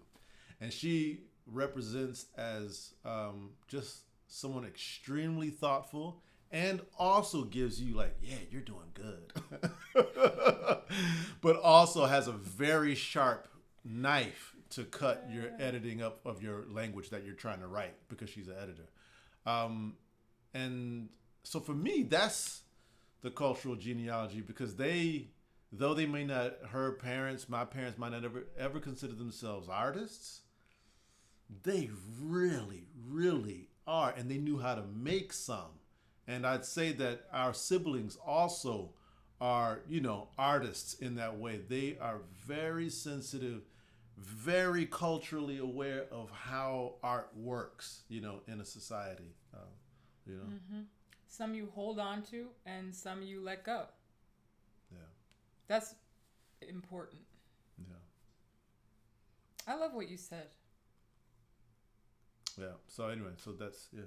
and 0.61 0.73
she 0.73 1.21
represents 1.47 2.27
as 2.37 2.95
um, 3.05 3.51
just 3.69 4.01
someone 4.29 4.65
extremely 4.65 5.51
thoughtful 5.51 6.23
and 6.51 6.81
also 6.99 7.45
gives 7.45 7.81
you 7.81 7.95
like 7.95 8.17
yeah 8.23 8.37
you're 8.51 8.61
doing 8.63 8.93
good. 8.95 9.33
But 11.41 11.57
also 11.57 12.07
has 12.07 12.29
a 12.29 12.33
very 12.33 12.95
sharp 12.95 13.49
knife 13.85 14.56
to 14.77 14.85
cut 14.85 15.27
your 15.31 15.51
editing 15.59 16.03
up 16.03 16.21
of 16.25 16.43
your 16.43 16.65
language 16.71 17.11
that 17.11 17.25
you're 17.25 17.35
trying 17.35 17.61
to 17.61 17.67
write 17.67 17.95
because 18.09 18.31
she's 18.31 18.49
an 18.49 18.55
editor 18.63 18.89
um, 19.45 19.95
and 20.55 21.09
so 21.43 21.61
for 21.61 21.75
me 21.75 22.03
that's 22.03 22.63
the 23.23 23.31
cultural 23.31 23.75
genealogy 23.75 24.41
because 24.41 24.77
they 24.77 25.29
though 25.73 25.95
they 25.95 26.07
may 26.07 26.25
not, 26.25 26.55
her 26.71 26.93
parents, 26.93 27.49
my 27.49 27.65
parents 27.65 27.99
might 27.99 28.13
not 28.13 28.25
ever 28.25 28.47
ever 28.59 28.81
consider 28.81 29.15
themselves 29.15 29.69
artists, 29.69 30.43
they 31.63 31.91
really, 32.21 32.89
really 33.09 33.69
are, 33.87 34.13
and 34.17 34.31
they 34.31 34.39
knew 34.39 34.59
how 34.59 34.75
to 34.75 34.83
make 34.83 35.33
some. 35.33 35.81
And 36.27 36.47
I'd 36.47 36.65
say 36.65 36.93
that 36.93 37.27
our 37.33 37.55
siblings 37.55 38.17
also 38.17 38.91
are, 39.41 39.81
you 39.89 40.01
know, 40.01 40.29
artists 40.39 40.95
in 40.95 41.15
that 41.17 41.39
way. 41.39 41.61
They 41.69 41.97
are 42.01 42.21
very 42.47 42.91
sensitive, 42.91 43.63
very 44.17 44.87
culturally 44.87 45.59
aware 45.59 46.07
of 46.11 46.31
how 46.31 46.95
art 47.03 47.31
works, 47.37 48.03
you 48.09 48.21
know, 48.21 48.41
in 48.49 48.61
a 48.61 48.65
society. 48.65 49.35
Uh, 49.55 49.59
you 50.27 50.35
know, 50.35 50.45
mm-hmm. 50.45 50.81
some 51.29 51.55
you 51.55 51.69
hold 51.75 51.99
on 51.99 52.23
to, 52.25 52.47
and 52.65 52.95
some 52.95 53.23
you 53.23 53.41
let 53.43 53.65
go. 53.65 53.85
Yeah, 54.91 54.99
that's 55.69 55.95
important. 56.63 57.23
Yeah. 57.79 57.97
I 59.67 59.77
love 59.77 59.93
what 59.95 60.09
you 60.09 60.17
said. 60.17 60.49
Yeah. 62.59 62.77
So 62.89 63.09
anyway, 63.09 63.33
so 63.37 63.53
that's 63.53 63.89
yeah. 63.93 64.03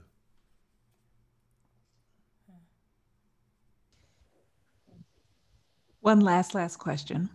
One 6.02 6.22
last 6.22 6.56
last 6.56 6.78
question. 6.78 7.30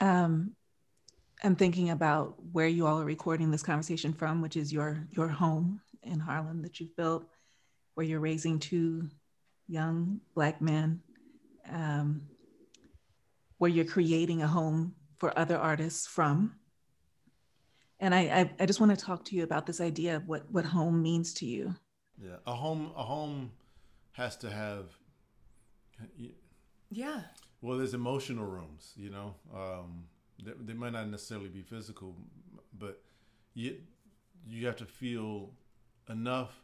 Um, 0.00 0.52
I'm 1.42 1.56
thinking 1.56 1.90
about 1.90 2.34
where 2.52 2.68
you 2.68 2.86
all 2.86 3.00
are 3.00 3.04
recording 3.04 3.50
this 3.50 3.62
conversation 3.62 4.12
from, 4.12 4.42
which 4.42 4.56
is 4.56 4.72
your 4.72 5.06
your 5.10 5.28
home 5.28 5.80
in 6.02 6.20
Harlem 6.20 6.62
that 6.62 6.80
you've 6.80 6.96
built, 6.96 7.26
where 7.94 8.06
you're 8.06 8.20
raising 8.20 8.58
two 8.58 9.08
young 9.68 10.20
black 10.34 10.60
men. 10.60 11.00
Um, 11.70 12.22
where 13.62 13.70
you're 13.70 13.84
creating 13.84 14.42
a 14.42 14.46
home 14.48 14.92
for 15.18 15.38
other 15.38 15.56
artists 15.56 16.04
from. 16.04 16.52
And 18.00 18.12
I, 18.12 18.22
I, 18.22 18.50
I 18.58 18.66
just 18.66 18.80
want 18.80 18.90
to 18.90 19.04
talk 19.04 19.24
to 19.26 19.36
you 19.36 19.44
about 19.44 19.66
this 19.66 19.80
idea 19.80 20.16
of 20.16 20.26
what, 20.26 20.50
what 20.50 20.64
home 20.64 21.00
means 21.00 21.32
to 21.34 21.46
you. 21.46 21.76
Yeah, 22.20 22.38
a 22.44 22.54
home 22.56 22.90
a 22.96 23.04
home 23.04 23.52
has 24.14 24.36
to 24.38 24.50
have. 24.50 24.86
Yeah. 26.90 27.20
Well, 27.60 27.78
there's 27.78 27.94
emotional 27.94 28.46
rooms, 28.46 28.94
you 28.96 29.10
know. 29.10 29.36
Um, 29.54 30.06
they, 30.42 30.52
they 30.60 30.72
might 30.72 30.92
not 30.92 31.08
necessarily 31.08 31.48
be 31.48 31.62
physical, 31.62 32.16
but 32.78 33.00
you 33.54 33.78
you 34.46 34.66
have 34.66 34.76
to 34.76 34.86
feel 34.86 35.50
enough 36.08 36.62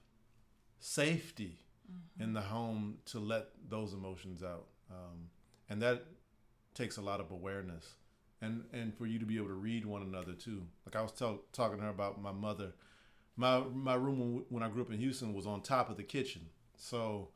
safety 0.81 1.59
mm-hmm. 1.91 2.23
in 2.23 2.33
the 2.33 2.41
home 2.41 2.99
to 3.07 3.19
let 3.19 3.49
those 3.69 3.93
emotions 3.93 4.43
out, 4.43 4.67
um, 4.91 5.31
and 5.69 5.81
that 5.83 6.05
takes 6.75 6.97
a 6.97 7.03
lot 7.03 7.21
of 7.21 7.31
awareness, 7.31 7.95
and 8.41 8.65
and 8.73 8.97
for 8.97 9.07
you 9.07 9.19
to 9.19 9.27
be 9.27 9.37
able 9.37 9.49
to 9.49 9.55
read 9.55 9.85
one 9.85 10.03
another 10.03 10.33
too. 10.33 10.63
Like 10.87 10.97
I 10.97 11.03
was 11.03 11.13
tell, 11.13 11.41
talking 11.53 11.79
to 11.79 11.85
her 11.85 11.91
about 11.91 12.21
my 12.21 12.33
mother. 12.33 12.73
My 13.37 13.61
my 13.61 13.95
room 13.95 14.45
when 14.49 14.63
I 14.63 14.69
grew 14.69 14.83
up 14.83 14.91
in 14.91 14.99
Houston 14.99 15.33
was 15.33 15.47
on 15.47 15.63
top 15.63 15.91
of 15.91 15.97
the 15.97 16.03
kitchen, 16.03 16.47
so 16.77 17.29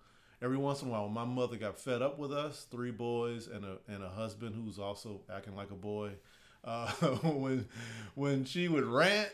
every 0.42 0.56
once 0.56 0.82
in 0.82 0.88
a 0.88 0.90
while, 0.90 1.08
my 1.08 1.24
mother 1.24 1.56
got 1.56 1.78
fed 1.78 2.02
up 2.02 2.18
with 2.18 2.32
us, 2.32 2.66
three 2.70 2.90
boys 2.90 3.46
and 3.46 3.64
a 3.64 3.78
and 3.88 4.02
a 4.02 4.08
husband 4.08 4.54
who's 4.54 4.78
also 4.78 5.20
acting 5.34 5.54
like 5.54 5.70
a 5.70 5.76
boy, 5.76 6.10
uh, 6.64 6.90
when 6.90 7.66
when 8.14 8.44
she 8.44 8.68
would 8.68 8.84
rant, 8.84 9.30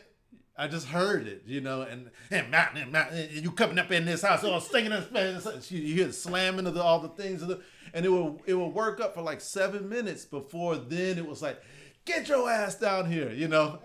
I 0.57 0.67
just 0.67 0.87
heard 0.87 1.27
it, 1.27 1.43
you 1.45 1.61
know, 1.61 1.81
and 1.81 2.09
and, 2.31 2.53
and, 2.53 2.95
and 2.95 3.31
you 3.31 3.51
coming 3.51 3.79
up 3.79 3.91
in 3.91 4.05
this 4.05 4.21
house, 4.21 4.43
all 4.43 4.59
stinging 4.59 4.91
us, 4.91 5.71
you 5.71 5.95
hear 5.95 6.07
the 6.07 6.13
slamming 6.13 6.67
of 6.67 6.73
the, 6.73 6.81
all 6.81 6.99
the 6.99 7.09
things, 7.09 7.45
the, 7.45 7.61
and 7.93 8.05
it 8.05 8.09
will 8.09 8.41
it 8.45 8.53
will 8.53 8.71
work 8.71 8.99
up 8.99 9.13
for 9.13 9.21
like 9.21 9.41
seven 9.41 9.89
minutes 9.89 10.25
before 10.25 10.75
then 10.75 11.17
it 11.17 11.25
was 11.25 11.41
like, 11.41 11.61
get 12.05 12.27
your 12.27 12.49
ass 12.49 12.75
down 12.75 13.09
here, 13.11 13.31
you 13.31 13.47
know, 13.47 13.79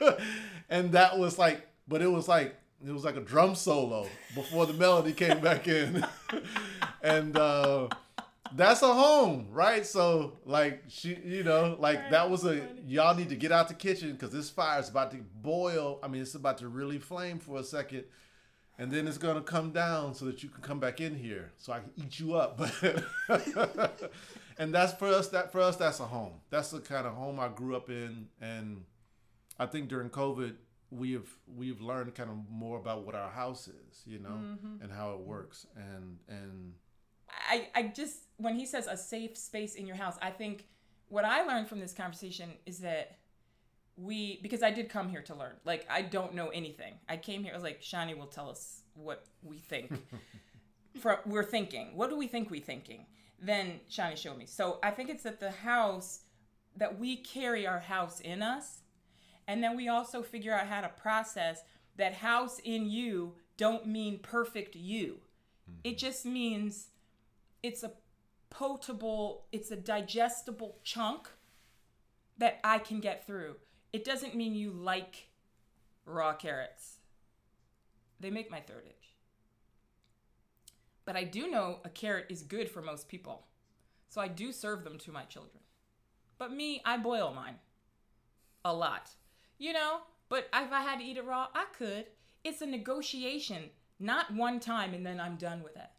and 0.70 0.92
that 0.92 1.18
was 1.18 1.38
like, 1.38 1.68
but 1.86 2.02
it 2.02 2.10
was 2.10 2.26
like 2.26 2.56
it 2.86 2.92
was 2.92 3.04
like 3.04 3.16
a 3.16 3.20
drum 3.20 3.54
solo 3.54 4.06
before 4.34 4.66
the 4.66 4.72
melody 4.72 5.12
came 5.12 5.40
back 5.40 5.68
in, 5.68 6.04
and. 7.02 7.36
uh 7.36 7.88
that's 8.56 8.82
a 8.82 8.92
home, 8.92 9.46
right? 9.50 9.86
So 9.86 10.32
like 10.44 10.82
she, 10.88 11.16
you 11.24 11.44
know, 11.44 11.76
like 11.78 12.10
that 12.10 12.30
was 12.30 12.44
a 12.44 12.66
y'all 12.86 13.14
need 13.14 13.28
to 13.28 13.36
get 13.36 13.52
out 13.52 13.68
the 13.68 13.74
kitchen 13.74 14.12
because 14.12 14.30
this 14.32 14.50
fire 14.50 14.80
is 14.80 14.88
about 14.88 15.10
to 15.12 15.18
boil. 15.42 15.98
I 16.02 16.08
mean, 16.08 16.22
it's 16.22 16.34
about 16.34 16.58
to 16.58 16.68
really 16.68 16.98
flame 16.98 17.38
for 17.38 17.58
a 17.58 17.64
second, 17.64 18.04
and 18.78 18.90
then 18.90 19.06
it's 19.06 19.18
gonna 19.18 19.42
come 19.42 19.70
down 19.70 20.14
so 20.14 20.24
that 20.24 20.42
you 20.42 20.48
can 20.48 20.62
come 20.62 20.80
back 20.80 21.00
in 21.00 21.14
here, 21.14 21.52
so 21.58 21.72
I 21.72 21.80
can 21.80 21.90
eat 21.96 22.18
you 22.18 22.34
up. 22.34 22.60
and 24.58 24.74
that's 24.74 24.92
for 24.94 25.08
us. 25.08 25.28
That 25.28 25.52
for 25.52 25.60
us, 25.60 25.76
that's 25.76 26.00
a 26.00 26.04
home. 26.04 26.40
That's 26.50 26.70
the 26.70 26.80
kind 26.80 27.06
of 27.06 27.14
home 27.14 27.38
I 27.38 27.48
grew 27.48 27.76
up 27.76 27.88
in, 27.88 28.28
and 28.40 28.84
I 29.58 29.66
think 29.66 29.88
during 29.88 30.10
COVID, 30.10 30.54
we 30.90 31.12
have 31.12 31.28
we've 31.46 31.80
learned 31.80 32.14
kind 32.14 32.30
of 32.30 32.36
more 32.50 32.78
about 32.78 33.04
what 33.04 33.14
our 33.14 33.30
house 33.30 33.68
is, 33.68 34.02
you 34.06 34.18
know, 34.18 34.30
mm-hmm. 34.30 34.82
and 34.82 34.92
how 34.92 35.12
it 35.12 35.20
works, 35.20 35.66
and 35.76 36.18
and 36.28 36.74
I, 37.48 37.68
I 37.74 37.82
just 37.84 38.24
when 38.36 38.56
he 38.56 38.66
says 38.66 38.86
a 38.86 38.96
safe 38.96 39.36
space 39.36 39.74
in 39.74 39.86
your 39.86 39.96
house, 39.96 40.16
I 40.20 40.30
think 40.30 40.66
what 41.08 41.24
I 41.24 41.42
learned 41.42 41.68
from 41.68 41.80
this 41.80 41.92
conversation 41.92 42.50
is 42.66 42.78
that 42.78 43.18
we 43.96 44.40
because 44.42 44.62
I 44.62 44.70
did 44.70 44.88
come 44.88 45.08
here 45.08 45.22
to 45.22 45.34
learn. 45.34 45.54
Like 45.64 45.86
I 45.90 46.02
don't 46.02 46.34
know 46.34 46.48
anything. 46.48 46.94
I 47.08 47.16
came 47.16 47.42
here. 47.42 47.52
I 47.52 47.56
was 47.56 47.64
like 47.64 47.80
Shani 47.80 48.16
will 48.16 48.26
tell 48.26 48.48
us 48.48 48.82
what 48.94 49.26
we 49.42 49.58
think. 49.58 49.92
From 51.00 51.18
we're 51.24 51.44
thinking. 51.44 51.92
What 51.94 52.10
do 52.10 52.16
we 52.16 52.26
think 52.26 52.50
we 52.50 52.58
thinking? 52.58 53.06
Then 53.40 53.80
Shani 53.88 54.16
showed 54.16 54.36
me. 54.36 54.46
So 54.46 54.78
I 54.82 54.90
think 54.90 55.08
it's 55.08 55.22
that 55.22 55.38
the 55.38 55.50
house 55.50 56.20
that 56.76 56.98
we 56.98 57.16
carry 57.16 57.66
our 57.66 57.78
house 57.78 58.20
in 58.20 58.42
us, 58.42 58.80
and 59.50 59.64
then 59.64 59.74
we 59.76 59.88
also 59.88 60.22
figure 60.22 60.54
out 60.54 60.68
how 60.68 60.80
to 60.80 60.88
process 60.88 61.64
that 61.96 62.14
house 62.14 62.60
in 62.62 62.88
you. 62.88 63.34
Don't 63.56 63.84
mean 63.84 64.20
perfect 64.20 64.76
you. 64.76 65.18
Mm-hmm. 65.68 65.80
It 65.82 65.98
just 65.98 66.24
means 66.24 66.90
it's 67.60 67.82
a 67.82 67.90
potable, 68.48 69.46
it's 69.50 69.72
a 69.72 69.76
digestible 69.76 70.78
chunk 70.84 71.30
that 72.38 72.60
I 72.62 72.78
can 72.78 73.00
get 73.00 73.26
through. 73.26 73.56
It 73.92 74.04
doesn't 74.04 74.36
mean 74.36 74.54
you 74.54 74.70
like 74.70 75.30
raw 76.06 76.32
carrots. 76.34 76.98
They 78.20 78.30
make 78.30 78.52
my 78.52 78.60
third 78.60 78.84
itch. 78.86 79.16
But 81.04 81.16
I 81.16 81.24
do 81.24 81.50
know 81.50 81.80
a 81.84 81.88
carrot 81.88 82.26
is 82.28 82.42
good 82.42 82.70
for 82.70 82.82
most 82.82 83.08
people. 83.08 83.48
So 84.10 84.20
I 84.20 84.28
do 84.28 84.52
serve 84.52 84.84
them 84.84 84.96
to 84.98 85.10
my 85.10 85.24
children. 85.24 85.64
But 86.38 86.52
me, 86.52 86.82
I 86.84 86.98
boil 86.98 87.32
mine 87.34 87.56
a 88.64 88.72
lot. 88.72 89.10
You 89.60 89.74
know, 89.74 89.98
but 90.28 90.48
if 90.52 90.72
I 90.72 90.80
had 90.80 90.98
to 90.98 91.04
eat 91.04 91.18
it 91.18 91.24
raw, 91.24 91.48
I 91.54 91.66
could. 91.76 92.06
It's 92.42 92.62
a 92.62 92.66
negotiation, 92.66 93.70
not 94.00 94.34
one 94.34 94.58
time 94.58 94.94
and 94.94 95.04
then 95.04 95.20
I'm 95.20 95.36
done 95.36 95.62
with 95.62 95.76
it. 95.76 95.90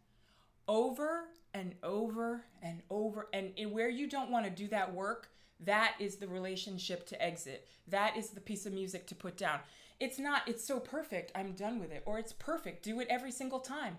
Over 0.68 1.26
and 1.54 1.76
over 1.84 2.44
and 2.64 2.82
over 2.90 3.28
and, 3.32 3.54
where 3.72 3.90
you 3.90 4.10
don't 4.10 4.32
want 4.32 4.46
to 4.46 4.52
do 4.52 4.68
that 4.70 4.94
work 4.94 5.30
that 5.64 5.94
is 6.00 6.16
the 6.16 6.28
relationship 6.28 7.06
to 7.08 7.24
exit. 7.24 7.68
That 7.88 8.18
is 8.18 8.32
the 8.32 8.42
piece 8.42 8.66
of 8.66 8.74
music 8.74 9.06
to 9.08 9.16
put 9.16 9.38
down. 9.38 9.60
It's 10.00 10.18
not 10.18 10.42
it's 10.48 10.66
so 10.66 10.80
perfect 10.80 11.32
i'm 11.36 11.54
done 11.54 11.80
with 11.80 11.92
it. 11.92 12.02
Or 12.06 12.18
it's 12.18 12.34
perfect 12.34 12.84
do 12.84 13.00
it 13.00 13.08
every 13.10 13.32
single 13.32 13.60
time. 13.60 13.98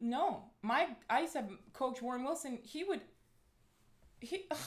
No. 0.00 0.44
My 0.60 0.88
i 1.08 1.24
to 1.24 1.44
coach 1.72 2.02
warren 2.02 2.24
wilson 2.24 2.58
he 2.62 2.84
would 2.84 3.00
he 4.20 4.44
ugh, 4.50 4.58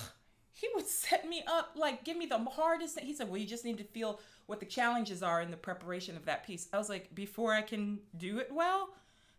he 0.54 0.68
would 0.76 0.88
set 0.88 1.28
me 1.28 1.44
up 1.48 1.72
like 1.76 2.04
give 2.04 2.18
me 2.18 2.26
the 2.26 2.38
hardest 2.38 2.96
thing. 2.96 3.06
he 3.06 3.14
said 3.14 3.30
well 3.30 3.38
you 3.38 3.48
just 3.48 3.66
need 3.66 3.78
to 3.78 3.84
feel 3.84 4.20
what 4.46 4.60
the 4.60 4.66
challenges 4.66 5.22
are 5.22 5.42
in 5.42 5.52
the 5.52 5.58
preparation 5.58 6.16
of 6.16 6.26
that 6.26 6.46
piece 6.46 6.68
i 6.74 6.78
was 6.78 6.90
like 6.90 7.14
before 7.16 7.54
i 7.54 7.62
can 7.62 8.00
do 8.18 8.40
it 8.40 8.50
well 8.52 8.90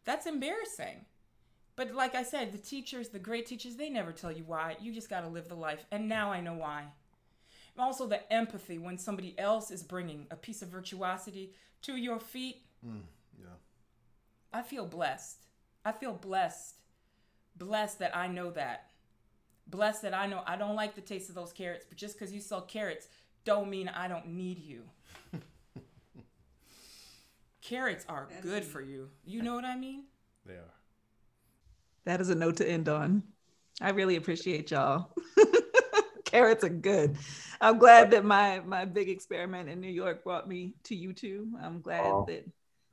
that's 0.04 0.26
embarrassing 0.26 1.04
but 1.80 1.94
like 1.94 2.14
I 2.14 2.24
said, 2.24 2.52
the 2.52 2.58
teachers, 2.58 3.08
the 3.08 3.18
great 3.18 3.46
teachers, 3.46 3.76
they 3.76 3.88
never 3.88 4.12
tell 4.12 4.30
you 4.30 4.44
why. 4.46 4.76
You 4.82 4.92
just 4.92 5.08
got 5.08 5.22
to 5.22 5.28
live 5.28 5.48
the 5.48 5.54
life. 5.54 5.86
And 5.90 6.10
now 6.10 6.30
I 6.30 6.42
know 6.42 6.52
why. 6.52 6.88
Also, 7.78 8.06
the 8.06 8.30
empathy 8.30 8.76
when 8.76 8.98
somebody 8.98 9.34
else 9.38 9.70
is 9.70 9.82
bringing 9.82 10.26
a 10.30 10.36
piece 10.36 10.60
of 10.60 10.68
virtuosity 10.68 11.54
to 11.80 11.96
your 11.96 12.18
feet. 12.18 12.66
Mm, 12.86 13.00
yeah. 13.40 13.46
I 14.52 14.60
feel 14.60 14.84
blessed. 14.84 15.46
I 15.82 15.92
feel 15.92 16.12
blessed. 16.12 16.74
Blessed 17.56 17.98
that 18.00 18.14
I 18.14 18.26
know 18.26 18.50
that. 18.50 18.89
Blessed 19.70 20.02
that 20.02 20.14
I 20.14 20.26
know 20.26 20.42
I 20.46 20.56
don't 20.56 20.74
like 20.74 20.94
the 20.94 21.00
taste 21.00 21.28
of 21.28 21.34
those 21.34 21.52
carrots, 21.52 21.84
but 21.88 21.96
just 21.96 22.18
because 22.18 22.32
you 22.32 22.40
sell 22.40 22.62
carrots 22.62 23.08
don't 23.44 23.70
mean 23.70 23.88
I 23.88 24.08
don't 24.08 24.28
need 24.28 24.58
you. 24.58 24.82
carrots 27.62 28.04
are 28.08 28.28
good 28.42 28.64
for 28.64 28.80
you. 28.80 29.08
You 29.24 29.42
know 29.42 29.54
what 29.54 29.64
I 29.64 29.76
mean? 29.76 30.04
They 30.44 30.54
are. 30.54 30.74
That 32.04 32.20
is 32.20 32.30
a 32.30 32.34
note 32.34 32.56
to 32.56 32.68
end 32.68 32.88
on. 32.88 33.22
I 33.80 33.90
really 33.90 34.16
appreciate 34.16 34.70
y'all. 34.70 35.10
Carrots 36.24 36.64
are 36.64 36.68
good. 36.68 37.16
I'm 37.60 37.78
glad 37.78 38.10
that 38.12 38.24
my 38.24 38.60
my 38.60 38.84
big 38.84 39.08
experiment 39.08 39.68
in 39.68 39.80
New 39.80 39.90
York 39.90 40.22
brought 40.22 40.48
me 40.48 40.74
to 40.84 40.94
you 40.94 41.12
two. 41.12 41.48
I'm 41.62 41.80
glad 41.80 42.02
oh, 42.04 42.24
that 42.28 42.46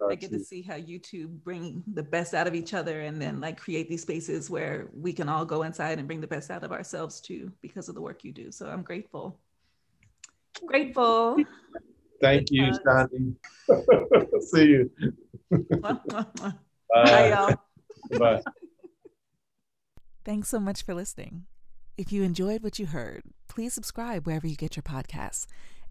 I 0.10 0.16
get 0.16 0.32
to 0.32 0.40
see 0.40 0.62
how 0.62 0.76
you 0.76 1.00
two 1.00 1.28
bring 1.28 1.84
the 1.94 2.04
best 2.04 2.34
out 2.34 2.48
of 2.48 2.54
each 2.54 2.74
other 2.74 3.02
and 3.02 3.22
then 3.22 3.40
like 3.40 3.58
create 3.58 3.90
these 3.90 4.02
spaces 4.04 4.50
where 4.50 4.90
we 4.94 5.12
can 5.12 5.28
all 5.28 5.46
go 5.46 5.64
inside 5.64 5.98
and 5.98 6.08
bring 6.08 6.22
the 6.22 6.28
best 6.28 6.52
out 6.52 6.64
of 6.64 6.72
ourselves 6.72 7.20
too 7.20 7.52
because 7.62 7.90
of 7.90 7.96
the 7.96 8.02
work 8.02 8.24
you 8.24 8.32
do. 8.32 8.52
So 8.52 8.68
I'm 8.68 8.84
grateful. 8.84 9.40
Grateful. 10.66 11.38
Thank 12.22 12.48
you, 12.52 12.72
Shani. 12.86 13.36
see 14.42 14.66
you. 14.66 14.92
Bye. 15.82 15.98
Bye, 16.94 17.30
y'all. 17.30 17.56
Bye. 18.18 18.42
Thanks 20.26 20.50
so 20.50 20.60
much 20.60 20.84
for 20.84 20.94
listening. 20.94 21.46
If 21.98 22.12
you 22.12 22.24
enjoyed 22.24 22.64
what 22.64 22.80
you 22.80 22.88
heard, 22.88 23.24
please 23.48 23.74
subscribe 23.74 24.26
wherever 24.26 24.46
you 24.46 24.56
get 24.56 24.76
your 24.76 24.84
podcasts 24.84 25.46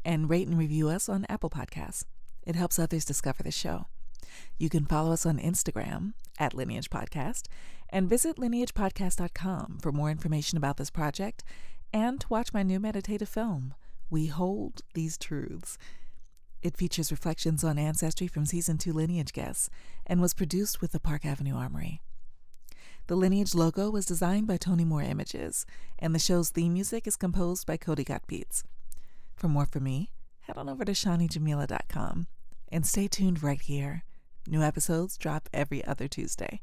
and 0.05 0.31
rate 0.31 0.47
and 0.47 0.59
review 0.59 0.89
us 0.89 1.09
on 1.09 1.27
Apple 1.29 1.51
Podcasts. 1.51 2.05
It 2.47 2.55
helps 2.55 2.79
others 2.79 3.05
discover 3.05 3.43
the 3.43 3.51
show. 3.51 3.87
You 4.59 4.69
can 4.69 4.85
follow 4.85 5.13
us 5.13 5.27
on 5.27 5.39
Instagram 5.39 6.13
at 6.39 6.55
Lineage 6.55 6.91
Podcast 6.91 7.45
and 7.91 8.09
visit 8.09 8.37
lineagepodcast.com 8.37 9.79
for 9.81 9.93
more 9.93 10.11
information 10.11 10.59
about 10.59 10.77
this 10.77 10.91
project 10.91 11.45
and 11.93 12.21
to 12.21 12.29
watch 12.29 12.53
my 12.53 12.63
new 12.63 12.81
meditative 12.81 13.29
film, 13.29 13.75
We 14.11 14.27
Hold 14.27 14.83
These 14.95 15.19
Truths. 15.19 15.79
It 16.63 16.77
features 16.77 17.11
reflections 17.13 17.63
on 17.63 17.79
ancestry 17.79 18.27
from 18.27 18.45
season 18.45 18.79
two 18.79 18.93
lineage 18.93 19.33
guests 19.33 19.71
and 20.07 20.21
was 20.21 20.35
produced 20.35 20.81
with 20.81 20.93
the 20.93 21.01
Park 21.01 21.25
Avenue 21.25 21.55
Armory. 21.55 22.01
The 23.07 23.15
Lineage 23.15 23.55
logo 23.55 23.89
was 23.89 24.05
designed 24.05 24.49
by 24.49 24.57
Tony 24.57 24.85
Moore 24.85 25.03
Images, 25.03 25.65
and 25.97 26.13
the 26.13 26.19
show's 26.19 26.51
theme 26.51 26.73
music 26.73 27.07
is 27.07 27.17
composed 27.17 27.65
by 27.65 27.77
Cody 27.77 28.03
Got 28.03 28.27
Beats. 28.27 28.65
For 29.37 29.47
more 29.47 29.67
from 29.67 29.85
me, 29.85 30.11
head 30.41 30.57
on 30.57 30.69
over 30.69 30.85
to 30.85 30.91
ShaniJamila.com 30.91 32.27
and 32.73 32.85
stay 32.85 33.07
tuned 33.07 33.45
right 33.45 33.61
here. 33.61 34.03
New 34.49 34.63
episodes 34.63 35.17
drop 35.19 35.49
every 35.53 35.85
other 35.85 36.07
Tuesday. 36.07 36.61